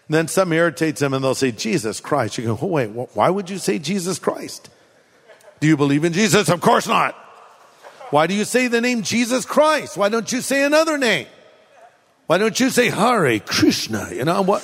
And 0.07 0.13
then 0.13 0.27
something 0.27 0.55
irritates 0.55 0.99
them 0.99 1.15
and 1.15 1.23
they'll 1.23 1.33
say, 1.33 1.51
Jesus 1.51 1.99
Christ. 1.99 2.37
You 2.37 2.45
go, 2.45 2.59
oh, 2.61 2.67
wait, 2.67 2.89
why 2.89 3.31
would 3.31 3.49
you 3.49 3.57
say 3.57 3.79
Jesus 3.79 4.19
Christ? 4.19 4.69
Do 5.59 5.67
you 5.67 5.77
believe 5.77 6.05
in 6.05 6.13
Jesus? 6.13 6.49
Of 6.49 6.61
course 6.61 6.87
not. 6.87 7.15
Why 8.11 8.27
do 8.27 8.33
you 8.33 8.45
say 8.45 8.67
the 8.67 8.81
name 8.81 9.03
Jesus 9.03 9.45
Christ? 9.45 9.97
Why 9.97 10.09
don't 10.09 10.31
you 10.31 10.41
say 10.41 10.63
another 10.63 10.97
name? 10.97 11.27
Why 12.27 12.37
don't 12.37 12.59
you 12.59 12.69
say 12.69 12.89
Hare 12.89 13.39
Krishna? 13.39 14.09
You 14.13 14.25
know 14.25 14.41
what? 14.41 14.61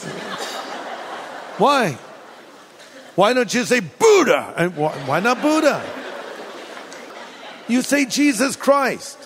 Why? 1.58 1.97
Why 3.15 3.34
don't 3.34 3.53
you 3.53 3.65
say 3.65 3.79
Buddha? 3.79 4.53
And 4.58 4.75
why 4.75 5.19
not 5.19 5.41
Buddha? 5.41 5.84
You 7.67 7.81
say 7.81 8.05
Jesus 8.05 8.55
Christ. 8.55 9.17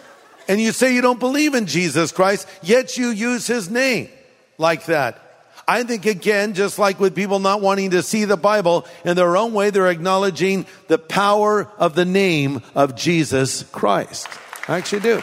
And 0.48 0.60
you 0.60 0.72
say 0.72 0.96
you 0.96 1.02
don't 1.02 1.20
believe 1.20 1.54
in 1.54 1.68
Jesus 1.68 2.12
Christ, 2.12 2.48
yet 2.64 2.98
you 2.98 3.10
use 3.10 3.46
his 3.46 3.70
name 3.70 4.10
like 4.58 4.86
that. 4.86 5.22
I 5.70 5.84
think 5.84 6.08
again, 6.08 6.56
just 6.56 6.80
like 6.80 7.00
with 7.00 7.14
people 7.14 7.38
not 7.38 7.62
wanting 7.62 7.92
to 7.92 8.02
see 8.02 8.26
the 8.26 8.36
Bible 8.36 8.88
in 9.06 9.16
their 9.16 9.38
own 9.38 9.54
way, 9.54 9.70
they're 9.70 9.88
acknowledging 9.88 10.66
the 10.88 10.98
power 10.98 11.70
of 11.78 11.94
the 11.94 12.06
name 12.06 12.64
of 12.74 12.96
Jesus 12.96 13.62
Christ. 13.72 14.28
I 14.68 14.78
actually 14.78 15.02
do. 15.02 15.22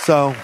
So, 0.00 0.34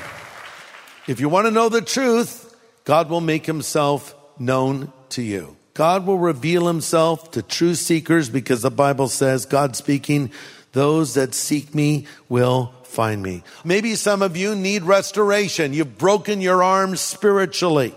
if 1.09 1.19
you 1.19 1.29
want 1.29 1.49
to 1.49 1.51
know 1.51 1.69
the 1.69 1.83
truth, 1.83 2.55
God 2.85 3.11
will 3.11 3.21
make 3.21 3.45
himself 3.45 4.14
known 4.38 4.92
to 5.09 5.23
you. 5.23 5.57
God 5.75 6.07
will 6.07 6.19
reveal 6.19 6.69
himself 6.69 7.33
to 7.33 7.42
true 7.42 7.75
seekers 7.75 8.31
because 8.31 8.62
the 8.62 8.71
Bible 8.71 9.09
says, 9.09 9.45
God 9.45 9.75
speaking, 9.75 10.31
those 10.71 11.14
that 11.14 11.35
seek 11.35 11.75
me 11.75 12.07
will 12.29 12.73
find 12.87 13.22
me. 13.22 13.42
Maybe 13.64 13.94
some 13.94 14.22
of 14.22 14.37
you 14.37 14.55
need 14.55 14.83
restoration. 14.85 15.72
You've 15.72 15.99
broken 15.99 16.40
your 16.40 16.62
arms 16.62 17.01
spiritually. 17.01 17.94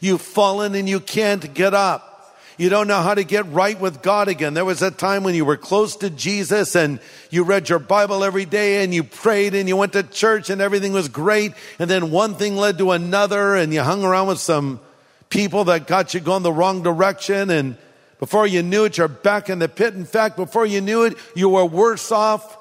You've 0.00 0.20
fallen 0.20 0.74
and 0.74 0.88
you 0.88 1.00
can't 1.00 1.52
get 1.54 1.74
up. 1.74 2.12
You 2.58 2.70
don't 2.70 2.88
know 2.88 3.02
how 3.02 3.14
to 3.14 3.24
get 3.24 3.46
right 3.52 3.78
with 3.78 4.00
God 4.00 4.28
again. 4.28 4.54
There 4.54 4.64
was 4.64 4.80
a 4.80 4.90
time 4.90 5.24
when 5.24 5.34
you 5.34 5.44
were 5.44 5.58
close 5.58 5.96
to 5.96 6.08
Jesus 6.08 6.74
and 6.74 7.00
you 7.28 7.44
read 7.44 7.68
your 7.68 7.78
Bible 7.78 8.24
every 8.24 8.46
day 8.46 8.82
and 8.82 8.94
you 8.94 9.04
prayed 9.04 9.54
and 9.54 9.68
you 9.68 9.76
went 9.76 9.92
to 9.92 10.02
church 10.02 10.48
and 10.48 10.62
everything 10.62 10.94
was 10.94 11.08
great. 11.08 11.52
And 11.78 11.90
then 11.90 12.10
one 12.10 12.34
thing 12.34 12.56
led 12.56 12.78
to 12.78 12.92
another 12.92 13.54
and 13.54 13.74
you 13.74 13.82
hung 13.82 14.04
around 14.04 14.28
with 14.28 14.38
some 14.38 14.80
people 15.28 15.64
that 15.64 15.86
got 15.86 16.14
you 16.14 16.20
going 16.20 16.42
the 16.42 16.52
wrong 16.52 16.82
direction. 16.82 17.50
And 17.50 17.76
before 18.18 18.46
you 18.46 18.62
knew 18.62 18.84
it, 18.84 18.96
you're 18.96 19.08
back 19.08 19.50
in 19.50 19.58
the 19.58 19.68
pit. 19.68 19.92
In 19.92 20.06
fact, 20.06 20.36
before 20.36 20.64
you 20.64 20.80
knew 20.80 21.04
it, 21.04 21.14
you 21.34 21.50
were 21.50 21.66
worse 21.66 22.10
off 22.10 22.56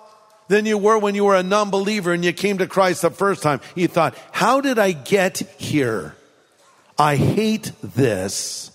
than 0.48 0.66
you 0.66 0.78
were 0.78 0.98
when 0.98 1.16
you 1.16 1.26
were 1.26 1.36
a 1.36 1.44
non-believer 1.44 2.14
and 2.14 2.24
you 2.24 2.34
came 2.34 2.58
to 2.60 2.68
Christ 2.68 3.02
the 3.02 3.10
first 3.10 3.42
time. 3.42 3.62
You 3.74 3.88
thought, 3.88 4.16
how 4.32 4.62
did 4.62 4.80
I 4.80 4.92
get 4.92 5.40
here? 5.58 6.16
I 6.98 7.16
hate 7.16 7.72
this. 7.82 8.72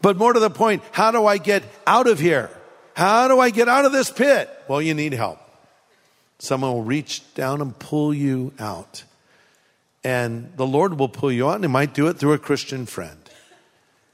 But 0.00 0.16
more 0.16 0.32
to 0.32 0.40
the 0.40 0.50
point, 0.50 0.82
how 0.92 1.10
do 1.10 1.26
I 1.26 1.38
get 1.38 1.62
out 1.86 2.06
of 2.06 2.18
here? 2.18 2.50
How 2.94 3.28
do 3.28 3.40
I 3.40 3.50
get 3.50 3.68
out 3.68 3.84
of 3.84 3.92
this 3.92 4.10
pit? 4.10 4.48
Well, 4.68 4.82
you 4.82 4.94
need 4.94 5.12
help. 5.12 5.38
Someone 6.38 6.72
will 6.72 6.82
reach 6.82 7.22
down 7.34 7.60
and 7.60 7.76
pull 7.78 8.14
you 8.14 8.52
out. 8.58 9.04
And 10.04 10.52
the 10.56 10.66
Lord 10.66 10.98
will 10.98 11.08
pull 11.08 11.32
you 11.32 11.48
out, 11.48 11.56
and 11.56 11.64
He 11.64 11.68
might 11.68 11.94
do 11.94 12.06
it 12.06 12.18
through 12.18 12.32
a 12.32 12.38
Christian 12.38 12.86
friend 12.86 13.18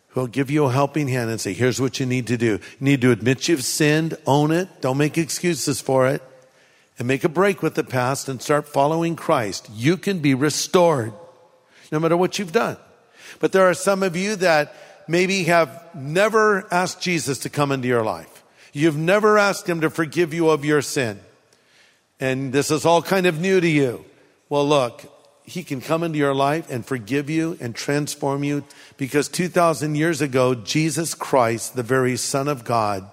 who'll 0.09 0.27
give 0.27 0.51
you 0.51 0.65
a 0.65 0.73
helping 0.73 1.09
hand 1.09 1.31
and 1.31 1.41
say, 1.41 1.53
Here's 1.53 1.81
what 1.81 2.01
you 2.01 2.07
need 2.07 2.27
to 2.29 2.37
do. 2.37 2.53
You 2.53 2.61
need 2.81 3.01
to 3.03 3.11
admit 3.11 3.49
you've 3.49 3.65
sinned, 3.65 4.17
own 4.27 4.51
it, 4.51 4.69
don't 4.81 4.97
make 4.97 5.19
excuses 5.19 5.81
for 5.81 6.07
it, 6.07 6.23
and 6.99 7.09
make 7.09 7.25
a 7.25 7.29
break 7.29 7.63
with 7.63 7.75
the 7.75 7.85
past 7.85 8.29
and 8.29 8.41
start 8.41 8.69
following 8.69 9.17
Christ. 9.17 9.69
You 9.73 9.97
can 9.97 10.21
be 10.21 10.35
restored 10.35 11.13
no 11.91 11.99
matter 11.99 12.17
what 12.17 12.39
you've 12.39 12.53
done. 12.53 12.77
But 13.41 13.53
there 13.53 13.69
are 13.69 13.75
some 13.75 14.03
of 14.03 14.17
you 14.17 14.37
that 14.37 14.75
maybe 15.09 15.45
have 15.45 15.95
never 15.95 16.67
asked 16.73 17.01
Jesus 17.01 17.39
to 17.41 17.51
come 17.51 17.73
into 17.73 17.89
your 17.89 18.05
life. 18.05 18.43
You've 18.73 18.97
never 18.97 19.39
asked 19.39 19.69
him 19.69 19.81
to 19.83 19.91
forgive 19.91 20.35
you 20.35 20.49
of 20.49 20.65
your 20.65 20.83
sin. 20.83 21.21
And 22.21 22.53
this 22.53 22.71
is 22.71 22.85
all 22.85 23.03
kind 23.03 23.27
of 23.27 23.41
new 23.41 23.61
to 23.61 23.69
you. 23.69 24.05
Well, 24.49 24.67
look, 24.67 25.05
he 25.45 25.63
can 25.63 25.81
come 25.81 26.03
into 26.03 26.19
your 26.19 26.35
life 26.35 26.71
and 26.71 26.85
forgive 26.85 27.29
you 27.29 27.59
and 27.61 27.75
transform 27.75 28.45
you 28.45 28.65
because 28.97 29.29
2,000 29.29 29.95
years 29.95 30.21
ago, 30.21 30.55
Jesus 30.55 31.15
Christ, 31.15 31.77
the 31.77 31.83
very 31.83 32.17
Son 32.17 32.49
of 32.49 32.65
God, 32.65 33.11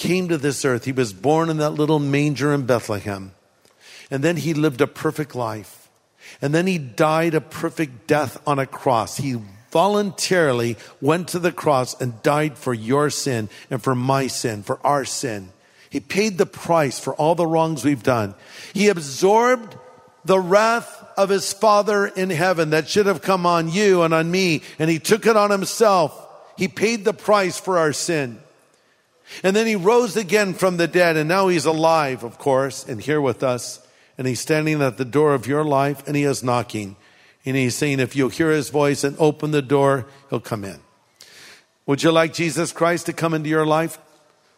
came 0.00 0.28
to 0.28 0.38
this 0.38 0.64
earth. 0.64 0.86
He 0.86 0.92
was 0.92 1.12
born 1.12 1.50
in 1.50 1.58
that 1.58 1.72
little 1.72 1.98
manger 1.98 2.54
in 2.54 2.64
Bethlehem. 2.64 3.32
And 4.10 4.24
then 4.24 4.38
he 4.38 4.54
lived 4.54 4.80
a 4.80 4.86
perfect 4.86 5.34
life. 5.34 5.90
And 6.40 6.54
then 6.54 6.66
he 6.66 6.78
died 6.78 7.34
a 7.34 7.40
perfect 7.42 8.06
death 8.06 8.40
on 8.46 8.58
a 8.58 8.64
cross. 8.64 9.18
He 9.18 9.36
voluntarily 9.70 10.78
went 11.02 11.28
to 11.28 11.38
the 11.38 11.52
cross 11.52 12.00
and 12.00 12.22
died 12.22 12.56
for 12.56 12.72
your 12.72 13.10
sin 13.10 13.50
and 13.70 13.82
for 13.82 13.94
my 13.94 14.26
sin, 14.26 14.62
for 14.62 14.80
our 14.82 15.04
sin. 15.04 15.50
He 15.90 16.00
paid 16.00 16.38
the 16.38 16.46
price 16.46 16.98
for 16.98 17.14
all 17.14 17.34
the 17.34 17.46
wrongs 17.46 17.84
we've 17.84 18.02
done. 18.02 18.34
He 18.72 18.88
absorbed 18.88 19.76
the 20.24 20.40
wrath 20.40 21.04
of 21.18 21.28
his 21.28 21.52
Father 21.52 22.06
in 22.06 22.30
heaven 22.30 22.70
that 22.70 22.88
should 22.88 23.06
have 23.06 23.20
come 23.20 23.44
on 23.44 23.70
you 23.70 24.00
and 24.00 24.14
on 24.14 24.30
me, 24.30 24.62
and 24.78 24.88
he 24.88 24.98
took 24.98 25.26
it 25.26 25.36
on 25.36 25.50
himself. 25.50 26.26
He 26.56 26.68
paid 26.68 27.04
the 27.04 27.12
price 27.12 27.60
for 27.60 27.76
our 27.76 27.92
sin. 27.92 28.40
And 29.42 29.54
then 29.54 29.66
he 29.66 29.76
rose 29.76 30.16
again 30.16 30.54
from 30.54 30.76
the 30.76 30.88
dead, 30.88 31.16
and 31.16 31.28
now 31.28 31.48
he's 31.48 31.66
alive, 31.66 32.24
of 32.24 32.38
course, 32.38 32.86
and 32.86 33.00
here 33.00 33.20
with 33.20 33.42
us. 33.42 33.86
And 34.18 34.26
he's 34.26 34.40
standing 34.40 34.82
at 34.82 34.98
the 34.98 35.04
door 35.04 35.34
of 35.34 35.46
your 35.46 35.64
life, 35.64 36.06
and 36.06 36.14
he 36.14 36.24
is 36.24 36.44
knocking. 36.44 36.96
And 37.44 37.56
he's 37.56 37.74
saying, 37.74 38.00
if 38.00 38.14
you'll 38.14 38.28
hear 38.28 38.50
his 38.50 38.68
voice 38.68 39.02
and 39.02 39.16
open 39.18 39.50
the 39.50 39.62
door, 39.62 40.06
he'll 40.28 40.40
come 40.40 40.64
in. 40.64 40.80
Would 41.86 42.02
you 42.02 42.12
like 42.12 42.34
Jesus 42.34 42.70
Christ 42.70 43.06
to 43.06 43.12
come 43.12 43.32
into 43.32 43.48
your 43.48 43.64
life? 43.64 43.98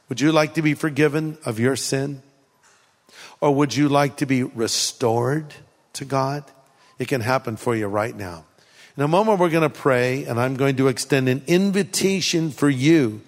Would 0.09 0.21
you 0.21 0.33
like 0.33 0.55
to 0.55 0.63
be 0.63 0.75
forgiven 0.75 1.39
of 1.47 1.61
your 1.61 1.77
sin? 1.77 2.23
Or 3.41 3.55
would 3.55 3.77
you 3.77 3.89
like 3.89 4.17
to 4.17 4.27
be 4.27 4.43
restored 4.43 5.55
to 5.95 6.05
God? 6.05 6.45
It 6.99 7.09
can 7.09 7.21
happen 7.21 7.57
for 7.57 7.75
you 7.77 7.87
right 7.87 8.17
now. 8.17 8.45
In 8.97 9.03
a 9.03 9.09
moment, 9.09 9.39
we're 9.39 9.49
going 9.49 9.63
to 9.63 9.71
pray, 9.71 10.25
and 10.25 10.39
I'm 10.41 10.57
going 10.57 10.77
to 10.77 10.89
extend 10.89 11.29
an 11.29 11.43
invitation 11.47 12.51
for 12.51 12.69
you 12.69 13.23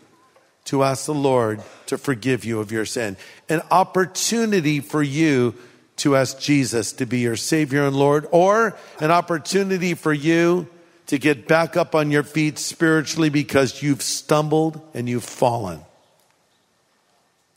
to 0.65 0.83
ask 0.83 1.07
the 1.07 1.15
Lord 1.15 1.63
to 1.87 1.99
forgive 1.99 2.45
you 2.45 2.61
of 2.61 2.73
your 2.73 2.87
sin, 2.87 3.17
an 3.49 3.63
opportunity 3.71 4.81
for 4.81 5.03
you 5.03 5.55
to 5.97 6.17
ask 6.17 6.41
Jesus 6.41 6.93
to 6.95 7.07
be 7.07 7.21
your 7.21 7.37
Savior 7.37 7.87
and 7.87 7.95
Lord, 7.95 8.27
or 8.31 8.77
an 9.01 9.11
opportunity 9.11 9.95
for 9.95 10.13
you 10.13 10.67
to 11.07 11.19
get 11.19 11.47
back 11.47 11.77
up 11.77 11.95
on 11.95 12.11
your 12.11 12.23
feet 12.23 12.59
spiritually 12.59 13.29
because 13.29 13.83
you've 13.83 14.03
stumbled 14.03 14.81
and 14.95 15.09
you've 15.09 15.25
fallen. 15.25 15.81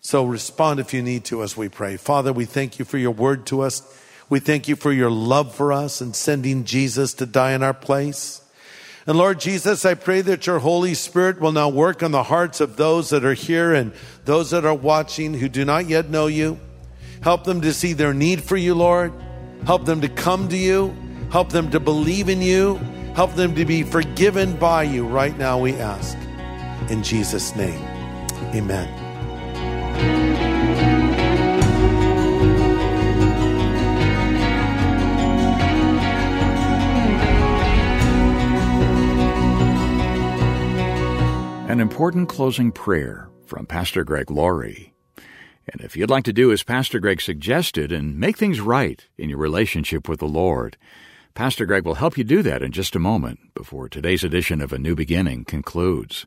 So 0.01 0.25
respond 0.25 0.79
if 0.79 0.93
you 0.93 1.01
need 1.01 1.25
to 1.25 1.43
as 1.43 1.57
we 1.57 1.69
pray. 1.69 1.97
Father, 1.97 2.31
we 2.31 2.45
thank 2.45 2.79
you 2.79 2.85
for 2.85 2.97
your 2.97 3.11
word 3.11 3.45
to 3.47 3.61
us. 3.61 3.81
We 4.29 4.39
thank 4.39 4.67
you 4.67 4.75
for 4.75 4.91
your 4.91 5.09
love 5.09 5.55
for 5.55 5.73
us 5.73 6.01
and 6.01 6.15
sending 6.15 6.65
Jesus 6.65 7.13
to 7.15 7.25
die 7.25 7.53
in 7.53 7.63
our 7.63 7.73
place. 7.73 8.41
And 9.07 9.17
Lord 9.17 9.39
Jesus, 9.39 9.85
I 9.85 9.93
pray 9.93 10.19
that 10.19 10.45
your 10.47 10.59
Holy 10.59 10.93
Spirit 10.93 11.39
will 11.39 11.53
now 11.53 11.69
work 11.69 12.03
on 12.03 12.11
the 12.11 12.23
hearts 12.23 12.59
of 12.59 12.75
those 12.75 13.09
that 13.11 13.23
are 13.23 13.33
here 13.33 13.73
and 13.73 13.93
those 14.25 14.51
that 14.51 14.65
are 14.65 14.75
watching 14.75 15.33
who 15.33 15.47
do 15.47 15.63
not 15.63 15.87
yet 15.87 16.09
know 16.09 16.27
you. 16.27 16.59
Help 17.21 17.45
them 17.45 17.61
to 17.61 17.73
see 17.73 17.93
their 17.93 18.13
need 18.13 18.43
for 18.43 18.57
you, 18.57 18.75
Lord. 18.75 19.13
Help 19.65 19.85
them 19.85 20.01
to 20.01 20.09
come 20.09 20.49
to 20.49 20.57
you. 20.57 20.93
Help 21.31 21.49
them 21.49 21.71
to 21.71 21.79
believe 21.79 22.27
in 22.27 22.41
you. 22.41 22.75
Help 23.15 23.33
them 23.35 23.55
to 23.55 23.63
be 23.63 23.81
forgiven 23.81 24.57
by 24.57 24.83
you 24.83 25.07
right 25.07 25.37
now, 25.37 25.57
we 25.57 25.73
ask. 25.75 26.17
In 26.89 27.01
Jesus' 27.01 27.55
name, 27.55 27.81
amen. 28.53 29.06
Important 41.88 42.28
closing 42.28 42.69
prayer 42.69 43.30
from 43.45 43.65
Pastor 43.65 44.04
Greg 44.04 44.30
Laurie. 44.30 44.93
And 45.71 45.80
if 45.80 45.95
you'd 45.95 46.10
like 46.10 46.26
to 46.26 46.34
do 46.34 46.52
as 46.52 46.62
Pastor 46.62 47.00
Greg 47.00 47.21
suggested 47.21 47.93
and 47.93 48.19
make 48.19 48.36
things 48.36 48.60
right 48.60 49.08
in 49.17 49.30
your 49.30 49.38
relationship 49.38 50.10
with 50.10 50.19
the 50.19 50.28
Lord, 50.28 50.76
Pastor 51.34 51.65
Greg 51.65 51.86
will 51.86 51.95
help 51.95 52.17
you 52.17 52.26
do 52.26 52.41
that 52.41 52.62
in 52.62 52.73
just 52.73 52.97
a 52.97 53.00
moment 53.00 53.39
before 53.54 53.88
today's 53.88 54.26
edition 54.26 54.60
of 54.60 54.73
A 54.73 54.78
New 54.78 54.95
Beginning 54.95 55.45
concludes. 55.45 56.26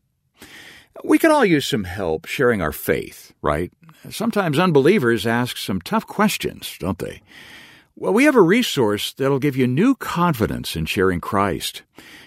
We 1.04 1.18
can 1.18 1.30
all 1.30 1.44
use 1.44 1.66
some 1.66 1.84
help 1.84 2.24
sharing 2.24 2.62
our 2.62 2.72
faith, 2.72 3.34
right? 3.42 3.70
Sometimes 4.08 4.58
unbelievers 4.58 5.26
ask 5.26 5.58
some 5.58 5.82
tough 5.82 6.06
questions, 6.06 6.74
don't 6.80 6.98
they? 6.98 7.20
Well, 7.96 8.12
we 8.14 8.24
have 8.24 8.36
a 8.36 8.40
resource 8.40 9.12
that'll 9.12 9.38
give 9.38 9.56
you 9.56 9.66
new 9.66 9.94
confidence 9.94 10.74
in 10.74 10.86
sharing 10.86 11.20
Christ. 11.20 11.82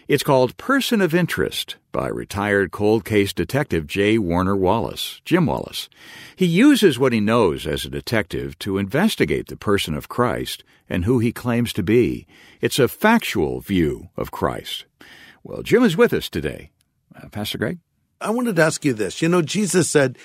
It's 0.07 0.21
called 0.21 0.57
Person 0.57 1.01
of 1.01 1.15
Interest 1.15 1.77
by 1.91 2.09
retired 2.09 2.71
cold 2.71 3.05
case 3.05 3.33
detective 3.33 3.87
J. 3.87 4.17
Warner 4.17 4.55
Wallace, 4.55 5.21
Jim 5.25 5.47
Wallace. 5.47 5.89
He 6.35 6.45
uses 6.45 6.99
what 6.99 7.13
he 7.13 7.19
knows 7.19 7.65
as 7.65 7.85
a 7.85 7.89
detective 7.89 8.59
to 8.59 8.77
investigate 8.77 9.47
the 9.47 9.55
person 9.55 9.95
of 9.95 10.09
Christ 10.09 10.63
and 10.89 11.05
who 11.05 11.19
he 11.19 11.31
claims 11.31 11.73
to 11.73 11.83
be. 11.83 12.27
It's 12.61 12.77
a 12.77 12.87
factual 12.87 13.59
view 13.61 14.09
of 14.15 14.31
Christ. 14.31 14.85
Well, 15.43 15.63
Jim 15.63 15.83
is 15.83 15.97
with 15.97 16.13
us 16.13 16.29
today. 16.29 16.71
Uh, 17.15 17.29
Pastor 17.29 17.57
Greg? 17.57 17.79
I 18.21 18.29
wanted 18.29 18.57
to 18.57 18.63
ask 18.63 18.85
you 18.85 18.93
this. 18.93 19.21
You 19.21 19.29
know, 19.29 19.41
Jesus 19.41 19.89
said, 19.89 20.17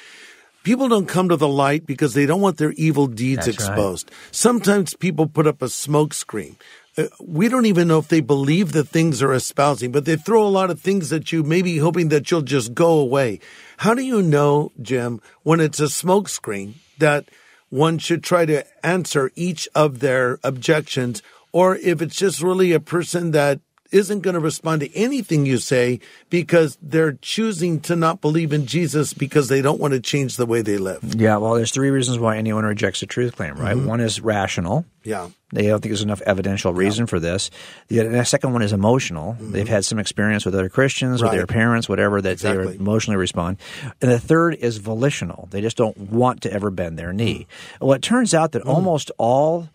People 0.69 0.91
don't 0.91 1.09
come 1.09 1.31
to 1.31 1.37
the 1.37 1.49
light 1.49 1.87
because 1.87 2.13
they 2.13 2.27
don't 2.27 2.43
want 2.43 2.59
their 2.59 2.73
evil 2.73 3.07
deeds 3.07 3.47
That's 3.47 3.59
right. 3.59 3.71
exposed. 3.71 4.11
Sometimes 4.33 4.93
people 4.93 5.27
put 5.27 5.47
up 5.47 5.63
a 5.63 5.69
smoke 5.71 6.13
screen. 6.13 6.57
Uh, 6.99 7.05
we 7.25 7.49
don't 7.49 7.65
even 7.65 7.89
know 7.89 7.99
if 7.99 8.09
they 8.09 8.21
believe 8.21 8.73
the 8.73 8.85
things 8.85 9.21
they're 9.21 9.33
espousing, 9.33 9.93
but 9.93 10.05
they 10.05 10.17
throw 10.17 10.47
a 10.47 10.53
lot 10.53 10.69
of 10.69 10.79
things 10.79 11.11
at 11.11 11.33
you, 11.33 11.43
maybe 11.43 11.79
hoping 11.79 12.11
that 12.11 12.31
you'll 12.31 12.43
just 12.43 12.75
go 12.75 12.99
away. 12.99 13.41
How 13.79 13.95
do 13.95 14.03
you 14.03 14.21
know, 14.21 14.71
Jim, 14.83 15.23
when 15.43 15.59
it's 15.59 15.81
a 15.81 15.89
smoke 15.89 16.29
screen 16.29 16.75
that 16.99 17.25
one 17.71 17.97
should 17.97 18.23
try 18.23 18.45
to 18.45 18.63
answer 18.85 19.31
each 19.35 19.71
of 19.75 20.01
their 20.01 20.39
objections, 20.45 21.23
or 21.51 21.77
if 21.77 22.03
it's 22.03 22.17
just 22.17 22.43
really 22.43 22.73
a 22.73 22.81
person 22.81 23.31
that 23.31 23.61
isn't 23.91 24.21
going 24.21 24.35
to 24.35 24.41
respond 24.41 24.81
to 24.81 24.95
anything 24.97 25.47
you 25.47 25.59
say 25.59 26.01
because 26.31 26.77
they're 26.83 27.13
choosing 27.23 27.81
to 27.81 27.97
not 27.97 28.21
believe 28.21 28.53
in 28.53 28.67
Jesus 28.67 29.13
because 29.15 29.49
they 29.49 29.63
don't 29.63 29.81
want 29.81 29.95
to 29.95 30.01
change 30.01 30.37
the 30.37 30.47
way 30.47 30.61
they 30.63 30.77
live. 30.79 31.01
Yeah, 31.17 31.39
well, 31.39 31.55
there's 31.55 31.71
three 31.73 31.91
reasons 31.91 32.19
why 32.19 32.37
anyone 32.37 32.65
rejects 32.65 33.03
a 33.03 33.07
truth 33.07 33.37
claim, 33.37 33.57
right? 33.57 33.77
Mm-hmm. 33.77 33.87
One 33.87 34.01
is 34.01 34.21
rational. 34.21 34.85
Yeah. 35.05 35.29
They 35.53 35.69
don't 35.69 35.81
think 35.81 35.91
there's 35.91 36.03
enough 36.03 36.21
evidential 36.23 36.75
reason 36.75 37.07
for 37.07 37.19
this. 37.19 37.51
The, 37.89 38.03
the 38.07 38.25
second 38.25 38.53
one 38.53 38.61
is 38.61 38.75
emotional. 38.75 39.37
They've 39.41 39.67
had 39.69 39.87
some 39.87 39.99
experience 39.99 40.45
with 40.45 40.55
other 40.55 40.69
Christians, 40.69 41.23
with 41.23 41.31
Mm-hmm. 41.31 41.37
Their 41.39 41.47
parents, 41.47 41.89
whatever, 41.89 42.21
that 42.21 42.33
Exactly. 42.33 42.67
they 42.67 42.75
emotionally 42.75 43.17
respond. 43.17 43.57
And 44.03 44.11
the 44.11 44.19
third 44.19 44.55
is 44.57 44.77
volitional. 44.79 45.49
They 45.51 45.63
just 45.63 45.79
don't 45.79 45.97
want 45.97 46.43
to 46.43 46.53
ever 46.53 46.71
bend 46.71 46.99
their 46.99 47.15
knee. 47.15 47.47
Mm. 47.81 47.87
Well, 47.87 47.95
it 47.95 48.03
turns 48.03 48.35
out 48.35 48.53
that 48.53 48.63
almost 48.63 49.11
all 49.17 49.69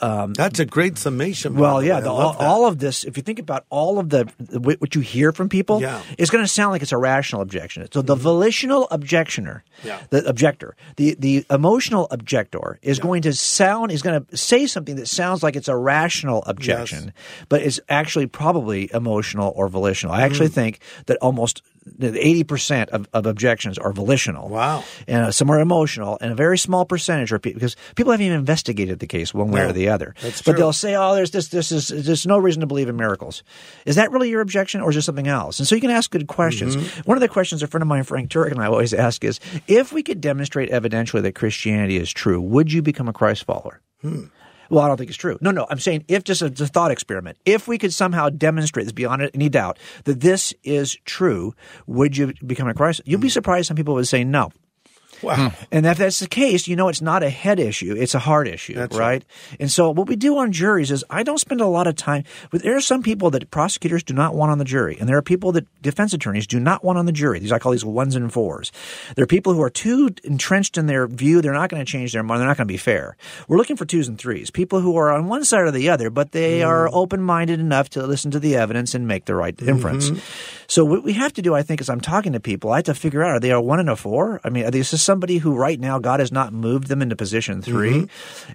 That's 0.00 0.58
a 0.58 0.64
great 0.64 0.98
summation. 0.98 1.54
well, 1.54 1.82
yeah, 1.82 2.00
the, 2.00 2.10
all, 2.10 2.36
all 2.38 2.66
of 2.66 2.78
this. 2.78 3.04
If 3.04 3.16
you 3.16 3.22
think 3.22 3.38
about 3.38 3.64
all 3.70 3.98
of 3.98 4.08
the, 4.10 4.24
what 4.58 4.94
you 4.94 5.00
hear 5.00 5.32
from 5.32 5.48
people, 5.48 5.80
Yeah. 5.80 6.00
it's 6.18 6.30
going 6.30 6.42
to 6.44 6.48
sound 6.48 6.72
like 6.72 6.82
it's 6.82 6.92
a 6.92 6.98
rational 6.98 7.42
objection. 7.42 7.86
So 7.92 8.02
the 8.02 8.14
volitional 8.16 8.88
objectioner, 8.90 9.62
Yeah. 9.84 9.98
the 10.10 10.26
objector, 10.28 10.74
the 10.96 11.16
the 11.18 11.44
emotional 11.50 12.06
objector 12.10 12.78
is 12.82 12.98
going 12.98 13.22
to 13.22 13.32
sound 13.32 13.90
is 13.92 14.02
going 14.02 14.24
to 14.24 14.36
say 14.36 14.66
something 14.66 14.96
that 14.96 15.06
sounds 15.08 15.42
like 15.42 15.56
it's 15.56 15.68
a 15.68 15.76
rational 15.76 16.42
objection, 16.46 17.12
but 17.48 17.62
is 17.62 17.80
actually 17.88 18.26
probably 18.26 18.90
emotional 18.94 19.52
or 19.56 19.68
volitional. 19.68 20.14
I 20.14 20.20
Mm. 20.20 20.24
actually 20.26 20.48
think 20.48 20.80
that 21.06 21.16
almost. 21.18 21.62
Eighty 22.02 22.44
percent 22.44 22.90
of, 22.90 23.08
of 23.14 23.24
objections 23.26 23.78
are 23.78 23.92
volitional. 23.92 24.48
Wow. 24.48 24.84
and 25.08 25.24
uh, 25.26 25.32
some 25.32 25.48
are 25.50 25.58
emotional, 25.60 26.18
and 26.20 26.30
a 26.30 26.34
very 26.34 26.58
small 26.58 26.84
percentage 26.84 27.32
are 27.32 27.38
pe- 27.38 27.54
because 27.54 27.74
people 27.96 28.12
haven't 28.12 28.26
even 28.26 28.38
investigated 28.38 28.98
the 28.98 29.06
case 29.06 29.32
one 29.32 29.50
way 29.50 29.60
No, 29.62 29.70
or 29.70 29.72
the 29.72 29.88
other. 29.88 30.14
that's 30.20 30.42
true. 30.42 30.52
but 30.52 30.58
they'll 30.58 30.74
say, 30.74 30.94
"Oh, 30.94 31.14
there's 31.14 31.30
this, 31.30 31.48
this 31.48 31.72
is 31.72 31.88
there's 31.88 32.26
no 32.26 32.36
reason 32.38 32.60
to 32.60 32.66
believe 32.66 32.88
in 32.90 32.96
miracles." 32.96 33.42
Is 33.86 33.96
that 33.96 34.10
really 34.12 34.28
your 34.28 34.42
objection, 34.42 34.82
or 34.82 34.90
is 34.90 34.96
it 34.98 35.02
something 35.02 35.26
else? 35.26 35.58
And 35.58 35.66
so 35.66 35.74
you 35.74 35.80
can 35.80 35.90
ask 35.90 36.10
good 36.10 36.26
questions. 36.26 36.76
Mm-hmm. 36.76 37.00
One 37.08 37.16
of 37.16 37.22
the 37.22 37.28
questions 37.28 37.62
a 37.62 37.66
friend 37.66 37.82
of 37.82 37.88
mine, 37.88 38.02
Frank 38.04 38.30
Turek, 38.30 38.50
and 38.50 38.60
I 38.60 38.66
always 38.66 38.92
ask 38.92 39.24
is, 39.24 39.40
if 39.66 39.90
we 39.92 40.02
could 40.02 40.20
demonstrate 40.20 40.70
evidentially 40.70 41.22
that 41.22 41.34
Christianity 41.34 41.96
is 41.96 42.10
true, 42.12 42.40
would 42.42 42.72
you 42.72 42.82
become 42.82 43.08
a 43.08 43.12
Christ 43.14 43.44
follower? 43.44 43.80
Hmm. 44.02 44.24
Well, 44.70 44.84
I 44.84 44.88
don't 44.88 44.96
think 44.96 45.10
it's 45.10 45.18
true. 45.18 45.36
No, 45.40 45.50
no. 45.50 45.66
I'm 45.68 45.80
saying 45.80 46.04
if 46.08 46.24
just 46.24 46.42
a, 46.42 46.46
a 46.46 46.66
thought 46.66 46.92
experiment, 46.92 47.38
if 47.44 47.66
we 47.66 47.76
could 47.76 47.92
somehow 47.92 48.28
demonstrate 48.30 48.86
this 48.86 48.92
beyond 48.92 49.28
any 49.34 49.48
doubt 49.48 49.78
that 50.04 50.20
this 50.20 50.54
is 50.62 50.96
true, 51.04 51.54
would 51.86 52.16
you 52.16 52.32
become 52.46 52.68
a 52.68 52.74
Christ? 52.74 53.02
You'd 53.04 53.20
be 53.20 53.28
surprised 53.28 53.66
some 53.66 53.76
people 53.76 53.94
would 53.94 54.08
say 54.08 54.22
no. 54.22 54.50
Wow. 55.22 55.50
Hmm. 55.50 55.64
And 55.70 55.86
if 55.86 55.98
that's 55.98 56.18
the 56.18 56.28
case, 56.28 56.66
you 56.68 56.76
know 56.76 56.88
it's 56.88 57.02
not 57.02 57.22
a 57.22 57.30
head 57.30 57.58
issue; 57.58 57.94
it's 57.96 58.14
a 58.14 58.18
heart 58.18 58.48
issue, 58.48 58.74
That's 58.74 58.96
right? 58.96 59.24
And 59.58 59.70
so, 59.70 59.90
what 59.90 60.08
we 60.08 60.16
do 60.16 60.38
on 60.38 60.52
juries 60.52 60.90
is 60.90 61.04
I 61.10 61.22
don't 61.22 61.38
spend 61.38 61.60
a 61.60 61.66
lot 61.66 61.86
of 61.86 61.96
time. 61.96 62.24
But 62.50 62.62
there 62.62 62.76
are 62.76 62.80
some 62.80 63.02
people 63.02 63.30
that 63.30 63.50
prosecutors 63.50 64.02
do 64.02 64.14
not 64.14 64.34
want 64.34 64.52
on 64.52 64.58
the 64.58 64.64
jury, 64.64 64.96
and 64.98 65.08
there 65.08 65.16
are 65.16 65.22
people 65.22 65.52
that 65.52 65.66
defense 65.82 66.12
attorneys 66.12 66.46
do 66.46 66.60
not 66.60 66.84
want 66.84 66.98
on 66.98 67.06
the 67.06 67.12
jury. 67.12 67.38
These 67.38 67.52
I 67.52 67.58
call 67.58 67.72
these 67.72 67.84
ones 67.84 68.16
and 68.16 68.32
fours. 68.32 68.72
There 69.16 69.22
are 69.22 69.26
people 69.26 69.54
who 69.54 69.62
are 69.62 69.70
too 69.70 70.10
entrenched 70.24 70.78
in 70.78 70.86
their 70.86 71.06
view; 71.06 71.40
they're 71.40 71.52
not 71.52 71.70
going 71.70 71.84
to 71.84 71.90
change 71.90 72.12
their 72.12 72.22
mind. 72.22 72.40
They're 72.40 72.48
not 72.48 72.56
going 72.56 72.68
to 72.68 72.72
be 72.72 72.78
fair. 72.78 73.16
We're 73.48 73.58
looking 73.58 73.76
for 73.76 73.84
twos 73.84 74.08
and 74.08 74.18
threes, 74.18 74.50
people 74.50 74.80
who 74.80 74.96
are 74.96 75.10
on 75.10 75.28
one 75.28 75.44
side 75.44 75.60
or 75.60 75.70
the 75.70 75.90
other, 75.90 76.10
but 76.10 76.32
they 76.32 76.60
mm-hmm. 76.60 76.68
are 76.68 76.88
open-minded 76.92 77.60
enough 77.60 77.90
to 77.90 78.06
listen 78.06 78.30
to 78.32 78.40
the 78.40 78.56
evidence 78.56 78.94
and 78.94 79.06
make 79.06 79.24
the 79.24 79.34
right 79.34 79.60
inference. 79.62 80.10
Mm-hmm. 80.10 80.20
So 80.66 80.84
what 80.84 81.02
we 81.02 81.14
have 81.14 81.32
to 81.34 81.42
do, 81.42 81.54
I 81.54 81.62
think, 81.62 81.80
is 81.80 81.88
I'm 81.88 82.00
talking 82.00 82.32
to 82.32 82.40
people. 82.40 82.72
I 82.72 82.76
have 82.76 82.84
to 82.84 82.94
figure 82.94 83.22
out: 83.22 83.36
are 83.36 83.40
they 83.40 83.50
a 83.50 83.60
one 83.60 83.80
and 83.80 83.90
a 83.90 83.96
four? 83.96 84.40
I 84.44 84.50
mean, 84.50 84.64
are 84.64 84.70
this 84.70 84.92
is 84.92 85.02
somebody 85.10 85.38
who 85.38 85.56
right 85.56 85.80
now 85.80 85.98
God 85.98 86.20
has 86.20 86.30
not 86.30 86.52
moved 86.52 86.86
them 86.86 87.02
into 87.02 87.16
position 87.16 87.62
3 87.62 88.06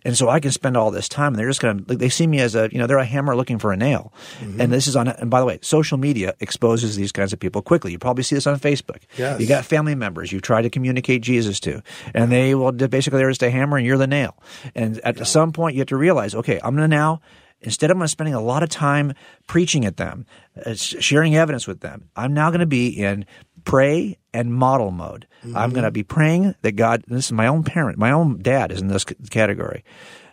and 0.03 0.17
so 0.17 0.29
I 0.29 0.39
can 0.39 0.51
spend 0.51 0.77
all 0.77 0.91
this 0.91 1.09
time, 1.09 1.33
and 1.33 1.39
they're 1.39 1.49
just 1.49 1.59
going 1.59 1.83
to. 1.83 1.95
They 1.95 2.09
see 2.09 2.27
me 2.27 2.39
as 2.39 2.55
a, 2.55 2.69
you 2.71 2.77
know, 2.77 2.87
they're 2.87 2.97
a 2.97 3.05
hammer 3.05 3.35
looking 3.35 3.59
for 3.59 3.71
a 3.71 3.77
nail, 3.77 4.13
and 4.41 4.71
this 4.71 4.87
is 4.87 4.95
on. 4.95 5.07
And 5.07 5.29
by 5.29 5.39
the 5.39 5.45
way, 5.45 5.59
social 5.61 5.97
media 5.97 6.35
exposes 6.39 6.95
these 6.95 7.11
kinds 7.11 7.33
of 7.33 7.39
people 7.39 7.61
quickly. 7.61 7.91
You 7.91 7.99
probably 7.99 8.23
see 8.23 8.35
this 8.35 8.47
on 8.47 8.59
Facebook. 8.59 9.03
Yes. 9.17 9.39
You 9.39 9.47
got 9.47 9.65
family 9.65 9.95
members 9.95 10.31
you 10.31 10.39
try 10.39 10.61
to 10.61 10.69
communicate 10.69 11.21
Jesus 11.21 11.59
to, 11.61 11.81
and 12.13 12.31
they 12.31 12.55
will 12.55 12.71
basically 12.71 13.19
they're 13.19 13.29
just 13.29 13.43
a 13.43 13.51
hammer, 13.51 13.77
and 13.77 13.85
you're 13.85 13.97
the 13.97 14.07
nail. 14.07 14.37
And 14.73 14.99
at 14.99 15.25
some 15.27 15.51
point, 15.51 15.75
you 15.75 15.81
have 15.81 15.87
to 15.89 15.97
realize, 15.97 16.35
okay, 16.35 16.59
I'm 16.63 16.75
going 16.75 16.89
to 16.89 16.95
now 16.95 17.21
instead 17.61 17.89
of 17.89 18.09
spending 18.09 18.35
a 18.35 18.41
lot 18.41 18.61
of 18.61 18.69
time 18.69 19.13
preaching 19.47 19.85
at 19.85 19.97
them, 19.97 20.25
uh, 20.65 20.75
sharing 20.75 21.35
evidence 21.35 21.65
with 21.65 21.79
them, 21.79 22.09
I'm 22.15 22.33
now 22.33 22.49
going 22.49 22.59
to 22.59 22.65
be 22.65 22.89
in 22.89 23.25
pray 23.65 24.17
and 24.33 24.53
model 24.53 24.91
mode. 24.91 25.27
I'm 25.53 25.71
going 25.71 25.83
to 25.83 25.91
be 25.91 26.03
praying 26.03 26.55
that 26.61 26.71
God, 26.73 27.03
this 27.07 27.25
is 27.25 27.31
my 27.31 27.47
own 27.47 27.63
parent, 27.63 27.97
my 27.97 28.11
own 28.11 28.41
dad 28.41 28.71
is 28.71 28.81
in 28.81 28.87
this 28.87 29.03
category. 29.03 29.83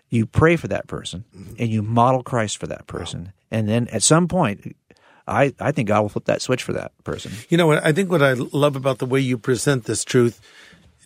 You 0.09 0.27
pray 0.27 0.57
for 0.57 0.69
that 0.69 0.87
person 0.87 1.25
and 1.59 1.69
you 1.69 1.83
model 1.83 2.23
Christ 2.23 2.59
for 2.59 2.67
that 2.69 2.87
person. 2.87 3.33
And 3.51 3.69
then 3.69 3.89
at 3.89 4.03
some 4.03 4.29
point, 4.29 4.77
I, 5.27 5.55
I 5.61 5.73
think 5.73 5.89
God 5.89 6.03
will 6.03 6.09
flip 6.09 6.25
that 6.27 6.43
switch 6.43 6.63
for 6.63 6.73
that 6.75 6.93
person. 7.05 7.33
You 7.49 7.57
know 7.57 7.67
what? 7.67 7.85
I 7.85 7.93
think 7.93 8.11
what 8.11 8.23
I 8.23 8.33
love 8.33 8.77
about 8.77 8.99
the 8.99 9.07
way 9.07 9.21
you 9.21 9.39
present 9.39 9.85
this 9.85 10.05
truth, 10.05 10.41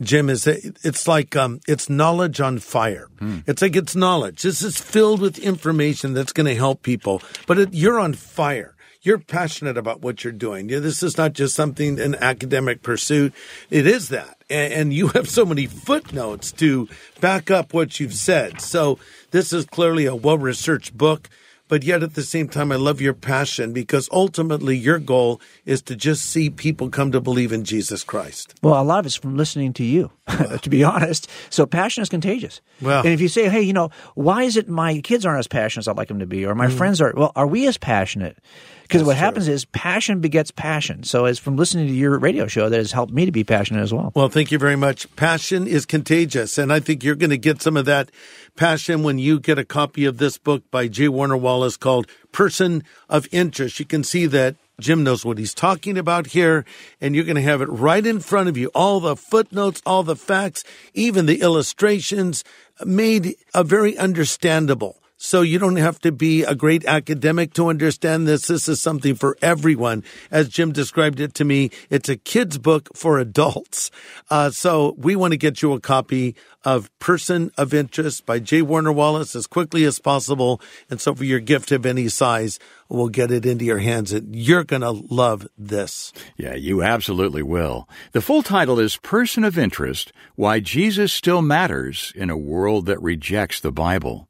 Jim, 0.00 0.30
is 0.30 0.44
that 0.44 0.76
it's 0.84 1.06
like 1.08 1.34
um, 1.36 1.60
it's 1.66 1.88
knowledge 1.90 2.40
on 2.40 2.58
fire. 2.58 3.08
It's 3.46 3.62
like 3.62 3.76
it's 3.76 3.96
knowledge. 3.96 4.42
This 4.42 4.62
is 4.62 4.78
filled 4.78 5.20
with 5.20 5.38
information 5.38 6.14
that's 6.14 6.32
going 6.32 6.46
to 6.46 6.54
help 6.54 6.82
people, 6.82 7.22
but 7.46 7.58
it, 7.58 7.74
you're 7.74 7.98
on 7.98 8.14
fire. 8.14 8.75
You're 9.06 9.18
passionate 9.18 9.78
about 9.78 10.00
what 10.00 10.24
you're 10.24 10.32
doing. 10.32 10.66
This 10.66 11.02
is 11.02 11.16
not 11.16 11.32
just 11.32 11.54
something 11.54 12.00
an 12.00 12.16
academic 12.16 12.82
pursuit. 12.82 13.32
It 13.70 13.86
is 13.86 14.08
that, 14.08 14.42
and, 14.50 14.72
and 14.72 14.92
you 14.92 15.08
have 15.08 15.28
so 15.28 15.46
many 15.46 15.66
footnotes 15.66 16.50
to 16.52 16.88
back 17.20 17.50
up 17.50 17.72
what 17.72 18.00
you've 18.00 18.14
said. 18.14 18.60
So 18.60 18.98
this 19.30 19.52
is 19.52 19.64
clearly 19.64 20.06
a 20.06 20.16
well-researched 20.16 20.98
book 20.98 21.30
but 21.68 21.82
yet 21.82 22.02
at 22.02 22.14
the 22.14 22.22
same 22.22 22.48
time, 22.48 22.70
I 22.70 22.76
love 22.76 23.00
your 23.00 23.12
passion 23.12 23.72
because 23.72 24.08
ultimately 24.12 24.76
your 24.76 24.98
goal 24.98 25.40
is 25.64 25.82
to 25.82 25.96
just 25.96 26.24
see 26.24 26.48
people 26.48 26.90
come 26.90 27.10
to 27.12 27.20
believe 27.20 27.52
in 27.52 27.64
Jesus 27.64 28.04
Christ. 28.04 28.54
Well, 28.62 28.80
a 28.80 28.84
lot 28.84 29.00
of 29.00 29.06
it's 29.06 29.16
from 29.16 29.36
listening 29.36 29.72
to 29.74 29.84
you, 29.84 30.12
to 30.62 30.70
be 30.70 30.84
honest. 30.84 31.28
So 31.50 31.66
passion 31.66 32.02
is 32.02 32.08
contagious. 32.08 32.60
Well- 32.80 33.02
and 33.02 33.12
if 33.12 33.20
you 33.20 33.28
say, 33.28 33.48
hey, 33.48 33.62
you 33.62 33.72
know, 33.72 33.90
why 34.14 34.44
is 34.44 34.56
it 34.56 34.68
my 34.68 35.00
kids 35.00 35.26
aren't 35.26 35.40
as 35.40 35.48
passionate 35.48 35.82
as 35.82 35.88
I'd 35.88 35.96
like 35.96 36.08
them 36.08 36.20
to 36.20 36.26
be, 36.26 36.46
or 36.46 36.54
my 36.54 36.68
mm. 36.68 36.76
friends 36.76 37.00
are, 37.00 37.12
well, 37.16 37.32
are 37.34 37.46
we 37.46 37.66
as 37.66 37.78
passionate? 37.78 38.38
Because 38.86 39.02
what 39.02 39.16
happens 39.16 39.48
is 39.48 39.64
passion 39.64 40.20
begets 40.20 40.50
passion. 40.50 41.02
So 41.02 41.24
it's 41.24 41.38
from 41.38 41.56
listening 41.56 41.88
to 41.88 41.92
your 41.92 42.18
radio 42.18 42.46
show 42.46 42.68
that 42.68 42.76
has 42.76 42.92
helped 42.92 43.12
me 43.12 43.26
to 43.26 43.32
be 43.32 43.42
passionate 43.42 43.82
as 43.82 43.92
well. 43.92 44.12
Well, 44.14 44.28
thank 44.28 44.52
you 44.52 44.58
very 44.58 44.76
much. 44.76 45.14
Passion 45.16 45.66
is 45.66 45.84
contagious, 45.84 46.56
and 46.56 46.72
I 46.72 46.80
think 46.80 47.02
you're 47.02 47.16
going 47.16 47.30
to 47.30 47.38
get 47.38 47.60
some 47.60 47.76
of 47.76 47.84
that 47.86 48.10
passion 48.54 49.02
when 49.02 49.18
you 49.18 49.40
get 49.40 49.58
a 49.58 49.64
copy 49.64 50.04
of 50.04 50.18
this 50.18 50.38
book 50.38 50.62
by 50.70 50.86
J. 50.86 51.08
Warner 51.08 51.36
Wallace 51.36 51.76
called 51.76 52.06
Person 52.30 52.84
of 53.08 53.26
Interest. 53.32 53.80
You 53.80 53.86
can 53.86 54.04
see 54.04 54.26
that 54.26 54.56
Jim 54.78 55.02
knows 55.02 55.24
what 55.24 55.38
he's 55.38 55.54
talking 55.54 55.96
about 55.96 56.28
here, 56.28 56.64
and 57.00 57.14
you're 57.14 57.24
going 57.24 57.36
to 57.36 57.42
have 57.42 57.62
it 57.62 57.68
right 57.68 58.06
in 58.06 58.20
front 58.20 58.48
of 58.48 58.56
you. 58.56 58.70
All 58.74 59.00
the 59.00 59.16
footnotes, 59.16 59.82
all 59.86 60.02
the 60.02 60.16
facts, 60.16 60.64
even 60.94 61.26
the 61.26 61.40
illustrations 61.40 62.44
made 62.84 63.36
a 63.54 63.64
very 63.64 63.96
understandable. 63.96 65.00
So 65.18 65.40
you 65.40 65.58
don't 65.58 65.76
have 65.76 65.98
to 66.00 66.12
be 66.12 66.42
a 66.42 66.54
great 66.54 66.84
academic 66.84 67.54
to 67.54 67.68
understand 67.68 68.26
this. 68.28 68.48
This 68.48 68.68
is 68.68 68.82
something 68.82 69.14
for 69.14 69.36
everyone. 69.40 70.04
As 70.30 70.50
Jim 70.50 70.72
described 70.72 71.20
it 71.20 71.32
to 71.34 71.44
me, 71.44 71.70
it's 71.88 72.10
a 72.10 72.16
kid's 72.16 72.58
book 72.58 72.90
for 72.94 73.18
adults. 73.18 73.90
Uh, 74.30 74.50
so 74.50 74.94
we 74.98 75.16
want 75.16 75.32
to 75.32 75.38
get 75.38 75.62
you 75.62 75.72
a 75.72 75.80
copy 75.80 76.36
of 76.66 76.90
Person 76.98 77.50
of 77.56 77.72
Interest 77.72 78.26
by 78.26 78.40
J. 78.40 78.60
Warner 78.60 78.92
Wallace 78.92 79.34
as 79.34 79.46
quickly 79.46 79.84
as 79.84 79.98
possible. 80.00 80.60
And 80.90 81.00
so 81.00 81.14
for 81.14 81.24
your 81.24 81.40
gift 81.40 81.72
of 81.72 81.86
any 81.86 82.08
size, 82.08 82.58
we'll 82.90 83.08
get 83.08 83.30
it 83.30 83.46
into 83.46 83.64
your 83.64 83.78
hands. 83.78 84.12
And 84.12 84.36
you're 84.36 84.64
going 84.64 84.82
to 84.82 84.90
love 84.90 85.48
this. 85.56 86.12
Yeah, 86.36 86.54
you 86.56 86.82
absolutely 86.82 87.42
will. 87.42 87.88
The 88.12 88.20
full 88.20 88.42
title 88.42 88.78
is 88.78 88.98
Person 88.98 89.44
of 89.44 89.56
Interest 89.56 90.12
Why 90.34 90.60
Jesus 90.60 91.10
Still 91.10 91.40
Matters 91.40 92.12
in 92.14 92.28
a 92.28 92.36
World 92.36 92.84
That 92.84 93.00
Rejects 93.00 93.60
the 93.60 93.72
Bible. 93.72 94.28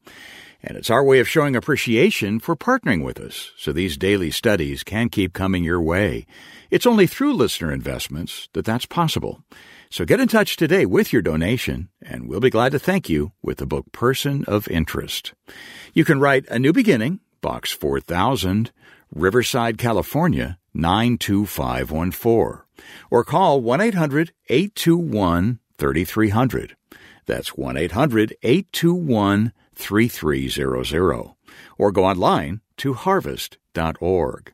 And 0.62 0.77
it's 0.77 0.90
our 0.90 1.05
way 1.05 1.21
of 1.21 1.29
showing 1.29 1.55
appreciation 1.55 2.40
for 2.40 2.57
partnering 2.57 3.05
with 3.05 3.21
us 3.21 3.53
so 3.57 3.73
these 3.73 3.97
daily 3.97 4.31
studies 4.31 4.83
can 4.83 5.09
keep 5.09 5.33
coming 5.33 5.62
your 5.62 5.81
way. 5.81 6.27
It's 6.71 6.87
only 6.87 7.07
through 7.07 7.35
listener 7.35 7.73
investments 7.73 8.49
that 8.53 8.64
that's 8.64 8.87
possible. 8.87 9.45
So 9.90 10.05
get 10.05 10.21
in 10.21 10.29
touch 10.29 10.57
today 10.57 10.85
with 10.85 11.12
your 11.12 11.23
donation, 11.23 11.88
and 12.03 12.29
we'll 12.29 12.40
be 12.40 12.51
glad 12.51 12.73
to 12.73 12.79
thank 12.79 13.09
you 13.09 13.33
with 13.42 13.59
the 13.59 13.66
book 13.66 13.92
Person 13.92 14.45
of 14.47 14.69
Interest. 14.69 15.33
You 15.95 16.05
can 16.05 16.19
write 16.19 16.47
A 16.49 16.59
New 16.59 16.73
Beginning, 16.73 17.21
Box 17.40 17.71
4000, 17.71 18.73
Riverside, 19.14 19.79
California 19.79 20.59
92514, 20.75 22.62
or 23.11 23.25
call 23.25 23.61
1 23.61 23.81
800 23.81 24.33
821 24.49 25.61
3300. 25.79 26.77
That's 27.27 27.57
1 27.57 27.77
800 27.77 28.37
821 28.42 29.47
3300. 29.47 29.65
Or 31.79 31.93
go 31.93 32.05
online 32.05 32.61
to 32.79 32.95
harvest.org. 32.95 34.53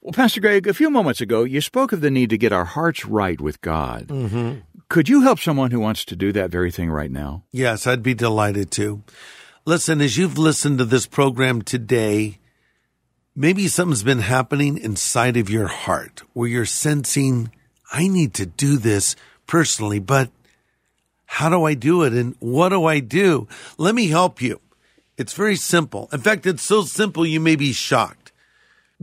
Well, 0.00 0.12
Pastor 0.12 0.40
Greg, 0.40 0.66
a 0.66 0.74
few 0.74 0.90
moments 0.90 1.20
ago, 1.20 1.44
you 1.44 1.60
spoke 1.60 1.92
of 1.92 2.00
the 2.00 2.10
need 2.10 2.30
to 2.30 2.38
get 2.38 2.52
our 2.52 2.64
hearts 2.64 3.04
right 3.04 3.40
with 3.40 3.60
God. 3.60 4.08
Mm-hmm. 4.08 4.60
Could 4.88 5.08
you 5.08 5.22
help 5.22 5.38
someone 5.38 5.70
who 5.70 5.80
wants 5.80 6.04
to 6.06 6.16
do 6.16 6.32
that 6.32 6.50
very 6.50 6.70
thing 6.70 6.90
right 6.90 7.10
now? 7.10 7.44
Yes, 7.52 7.86
I'd 7.86 8.02
be 8.02 8.14
delighted 8.14 8.70
to. 8.72 9.02
Listen, 9.66 10.00
as 10.00 10.16
you've 10.16 10.38
listened 10.38 10.78
to 10.78 10.84
this 10.84 11.06
program 11.06 11.62
today, 11.62 12.40
Maybe 13.36 13.68
something's 13.68 14.02
been 14.02 14.18
happening 14.18 14.76
inside 14.76 15.36
of 15.36 15.48
your 15.48 15.68
heart 15.68 16.22
where 16.32 16.48
you're 16.48 16.66
sensing, 16.66 17.52
I 17.92 18.08
need 18.08 18.34
to 18.34 18.44
do 18.44 18.76
this 18.76 19.14
personally, 19.46 20.00
but 20.00 20.30
how 21.32 21.48
do 21.48 21.62
I 21.62 21.74
do 21.74 22.02
it? 22.02 22.12
And 22.12 22.34
what 22.40 22.70
do 22.70 22.86
I 22.86 22.98
do? 22.98 23.46
Let 23.78 23.94
me 23.94 24.08
help 24.08 24.42
you. 24.42 24.60
It's 25.16 25.32
very 25.32 25.54
simple. 25.54 26.08
In 26.12 26.18
fact, 26.18 26.44
it's 26.44 26.62
so 26.62 26.82
simple 26.82 27.24
you 27.24 27.38
may 27.38 27.54
be 27.54 27.72
shocked. 27.72 28.32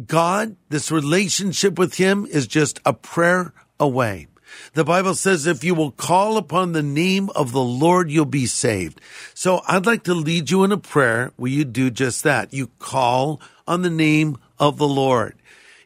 God, 0.06 0.58
this 0.68 0.92
relationship 0.92 1.80
with 1.80 1.96
Him 1.96 2.28
is 2.30 2.46
just 2.46 2.82
a 2.86 2.92
prayer 2.92 3.54
away. 3.80 4.28
The 4.74 4.84
Bible 4.84 5.16
says 5.16 5.48
if 5.48 5.64
you 5.64 5.74
will 5.74 5.92
call 5.92 6.36
upon 6.36 6.74
the 6.74 6.84
name 6.84 7.30
of 7.30 7.54
the 7.54 7.64
Lord, 7.64 8.12
you'll 8.12 8.26
be 8.26 8.46
saved. 8.46 9.00
So 9.34 9.62
I'd 9.66 9.86
like 9.86 10.04
to 10.04 10.14
lead 10.14 10.52
you 10.52 10.66
in 10.66 10.74
a 10.74 10.78
prayer 10.78 11.32
where 11.38 11.52
you 11.52 11.64
do 11.64 11.90
just 11.90 12.24
that. 12.26 12.54
You 12.54 12.68
call 12.78 13.40
on 13.66 13.84
the 13.84 13.90
name 13.90 14.38
of 14.60 14.78
the 14.78 14.88
Lord. 14.88 15.38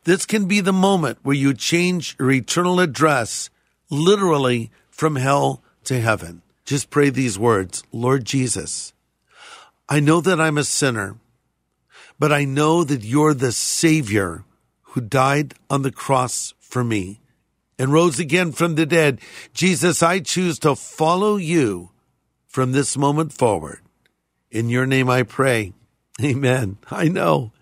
This 0.05 0.25
can 0.25 0.45
be 0.45 0.59
the 0.59 0.73
moment 0.73 1.19
where 1.21 1.35
you 1.35 1.53
change 1.53 2.15
your 2.17 2.31
eternal 2.31 2.79
address 2.79 3.51
literally 3.91 4.71
from 4.89 5.17
hell 5.17 5.60
to 5.85 5.99
heaven. 5.99 6.41
Just 6.65 6.89
pray 6.89 7.09
these 7.09 7.39
words. 7.39 7.83
Lord 7.91 8.25
Jesus, 8.25 8.93
I 9.89 9.99
know 9.99 10.21
that 10.21 10.39
I'm 10.39 10.57
a 10.57 10.63
sinner, 10.63 11.17
but 12.19 12.31
I 12.31 12.45
know 12.45 12.83
that 12.83 13.03
you're 13.03 13.33
the 13.33 13.51
savior 13.51 14.43
who 14.81 15.01
died 15.01 15.53
on 15.69 15.81
the 15.81 15.91
cross 15.91 16.53
for 16.59 16.83
me 16.83 17.19
and 17.79 17.91
rose 17.91 18.19
again 18.19 18.51
from 18.51 18.75
the 18.75 18.85
dead. 18.85 19.19
Jesus, 19.53 20.03
I 20.03 20.19
choose 20.19 20.59
to 20.59 20.75
follow 20.75 21.37
you 21.37 21.89
from 22.47 22.73
this 22.73 22.97
moment 22.97 23.33
forward. 23.33 23.79
In 24.51 24.69
your 24.69 24.85
name 24.85 25.09
I 25.09 25.23
pray. 25.23 25.73
Amen. 26.21 26.77
I 26.91 27.07
know. 27.07 27.53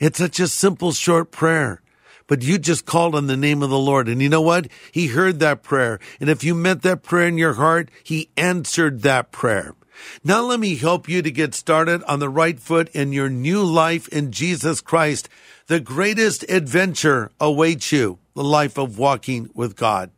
It's 0.00 0.18
such 0.18 0.40
a 0.40 0.48
simple, 0.48 0.92
short 0.92 1.30
prayer. 1.30 1.81
But 2.32 2.42
you 2.42 2.56
just 2.56 2.86
called 2.86 3.14
on 3.14 3.26
the 3.26 3.36
name 3.36 3.62
of 3.62 3.68
the 3.68 3.78
Lord. 3.78 4.08
And 4.08 4.22
you 4.22 4.30
know 4.30 4.40
what? 4.40 4.68
He 4.90 5.08
heard 5.08 5.38
that 5.40 5.62
prayer. 5.62 6.00
And 6.18 6.30
if 6.30 6.42
you 6.42 6.54
meant 6.54 6.80
that 6.80 7.02
prayer 7.02 7.28
in 7.28 7.36
your 7.36 7.52
heart, 7.52 7.90
He 8.02 8.30
answered 8.38 9.02
that 9.02 9.32
prayer. 9.32 9.74
Now 10.24 10.40
let 10.40 10.58
me 10.58 10.76
help 10.76 11.10
you 11.10 11.20
to 11.20 11.30
get 11.30 11.54
started 11.54 12.02
on 12.04 12.20
the 12.20 12.30
right 12.30 12.58
foot 12.58 12.88
in 12.94 13.12
your 13.12 13.28
new 13.28 13.62
life 13.62 14.08
in 14.08 14.32
Jesus 14.32 14.80
Christ. 14.80 15.28
The 15.66 15.78
greatest 15.78 16.42
adventure 16.44 17.30
awaits 17.38 17.92
you, 17.92 18.18
the 18.32 18.42
life 18.42 18.78
of 18.78 18.96
walking 18.96 19.50
with 19.52 19.76
God. 19.76 20.10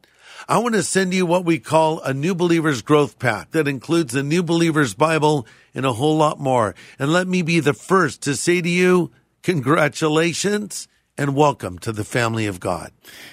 I 0.48 0.58
want 0.58 0.76
to 0.76 0.84
send 0.84 1.12
you 1.14 1.26
what 1.26 1.44
we 1.44 1.58
call 1.58 1.98
a 1.98 2.14
New 2.14 2.36
Believer's 2.36 2.82
Growth 2.82 3.18
Pack 3.18 3.50
that 3.50 3.66
includes 3.66 4.12
the 4.12 4.22
New 4.22 4.44
Believer's 4.44 4.94
Bible 4.94 5.48
and 5.74 5.84
a 5.84 5.94
whole 5.94 6.16
lot 6.16 6.38
more. 6.38 6.76
And 6.96 7.12
let 7.12 7.26
me 7.26 7.42
be 7.42 7.58
the 7.58 7.74
first 7.74 8.22
to 8.22 8.36
say 8.36 8.62
to 8.62 8.68
you, 8.68 9.10
congratulations 9.42 10.86
and 11.16 11.36
welcome 11.36 11.78
to 11.78 11.92
the 11.92 12.04
family 12.04 12.46
of 12.46 12.58
God. 12.58 12.90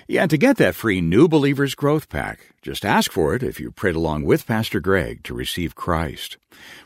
Yeah, 0.08 0.22
and 0.22 0.30
to 0.30 0.38
get 0.38 0.58
that 0.58 0.76
free 0.76 1.02
New 1.02 1.28
Believers 1.28 1.74
Growth 1.74 2.10
Pack, 2.10 2.54
just 2.62 2.86
ask 2.86 3.12
for 3.12 3.34
it 3.34 3.41
if 3.41 3.60
you 3.60 3.72
prayed 3.72 3.96
along 3.96 4.24
with 4.24 4.46
Pastor 4.46 4.80
Greg 4.80 5.24
to 5.24 5.34
receive 5.34 5.74
Christ. 5.74 6.38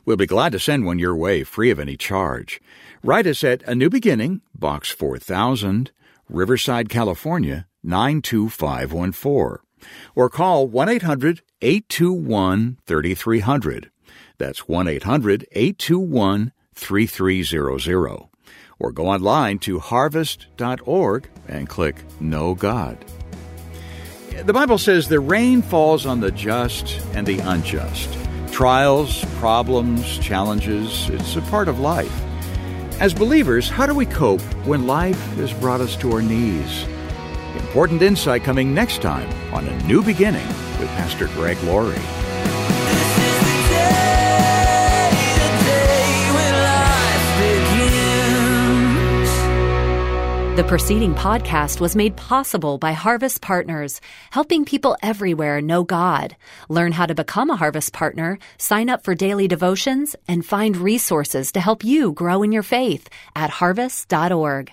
We'll 0.05 0.15
be 0.15 0.25
glad 0.25 0.53
to 0.53 0.59
send 0.59 0.85
one 0.85 0.99
your 0.99 1.15
way 1.15 1.43
free 1.43 1.69
of 1.69 1.79
any 1.79 1.97
charge. 1.97 2.61
Write 3.03 3.27
us 3.27 3.43
at 3.43 3.63
A 3.63 3.75
New 3.75 3.89
Beginning, 3.89 4.41
Box 4.57 4.89
4000, 4.89 5.91
Riverside, 6.29 6.87
California 6.87 7.67
92514. 7.83 9.59
Or 10.15 10.29
call 10.29 10.67
1 10.67 10.89
800 10.89 11.41
821 11.61 12.77
3300. 12.85 13.91
That's 14.37 14.67
1 14.67 14.87
800 14.87 15.45
821 15.51 16.53
3300 16.73 18.29
or 18.79 18.91
go 18.91 19.07
online 19.07 19.59
to 19.59 19.79
harvest.org 19.79 21.29
and 21.47 21.69
click 21.69 22.03
Know 22.19 22.55
God. 22.55 23.03
The 24.43 24.53
Bible 24.53 24.77
says 24.77 25.07
the 25.07 25.19
rain 25.19 25.61
falls 25.61 26.05
on 26.05 26.19
the 26.19 26.31
just 26.31 26.99
and 27.13 27.25
the 27.25 27.39
unjust. 27.39 28.17
Trials, 28.51 29.23
problems, 29.35 30.17
challenges, 30.19 31.09
it's 31.09 31.35
a 31.35 31.41
part 31.43 31.67
of 31.67 31.79
life. 31.79 32.21
As 32.99 33.13
believers, 33.13 33.69
how 33.69 33.85
do 33.85 33.93
we 33.93 34.05
cope 34.05 34.41
when 34.65 34.87
life 34.87 35.19
has 35.35 35.53
brought 35.53 35.81
us 35.81 35.95
to 35.97 36.11
our 36.13 36.21
knees? 36.21 36.85
Important 37.55 38.01
insight 38.01 38.43
coming 38.43 38.73
next 38.73 39.01
time 39.01 39.29
on 39.53 39.67
A 39.67 39.83
New 39.83 40.01
Beginning 40.01 40.47
with 40.79 40.89
Pastor 40.89 41.27
Greg 41.27 41.61
Laurie. 41.63 42.24
The 50.55 50.63
preceding 50.63 51.13
podcast 51.13 51.81
was 51.81 51.97
made 51.97 52.15
possible 52.15 52.77
by 52.77 52.93
Harvest 52.93 53.41
Partners, 53.41 53.99
helping 54.31 54.63
people 54.63 54.95
everywhere 55.03 55.59
know 55.59 55.83
God. 55.83 56.37
Learn 56.69 56.93
how 56.93 57.05
to 57.05 57.13
become 57.13 57.49
a 57.49 57.57
Harvest 57.57 57.91
Partner, 57.91 58.39
sign 58.57 58.89
up 58.89 59.03
for 59.03 59.15
daily 59.15 59.49
devotions, 59.49 60.15
and 60.29 60.45
find 60.45 60.77
resources 60.77 61.51
to 61.51 61.59
help 61.59 61.83
you 61.83 62.13
grow 62.13 62.41
in 62.41 62.53
your 62.53 62.63
faith 62.63 63.09
at 63.35 63.49
harvest.org. 63.49 64.71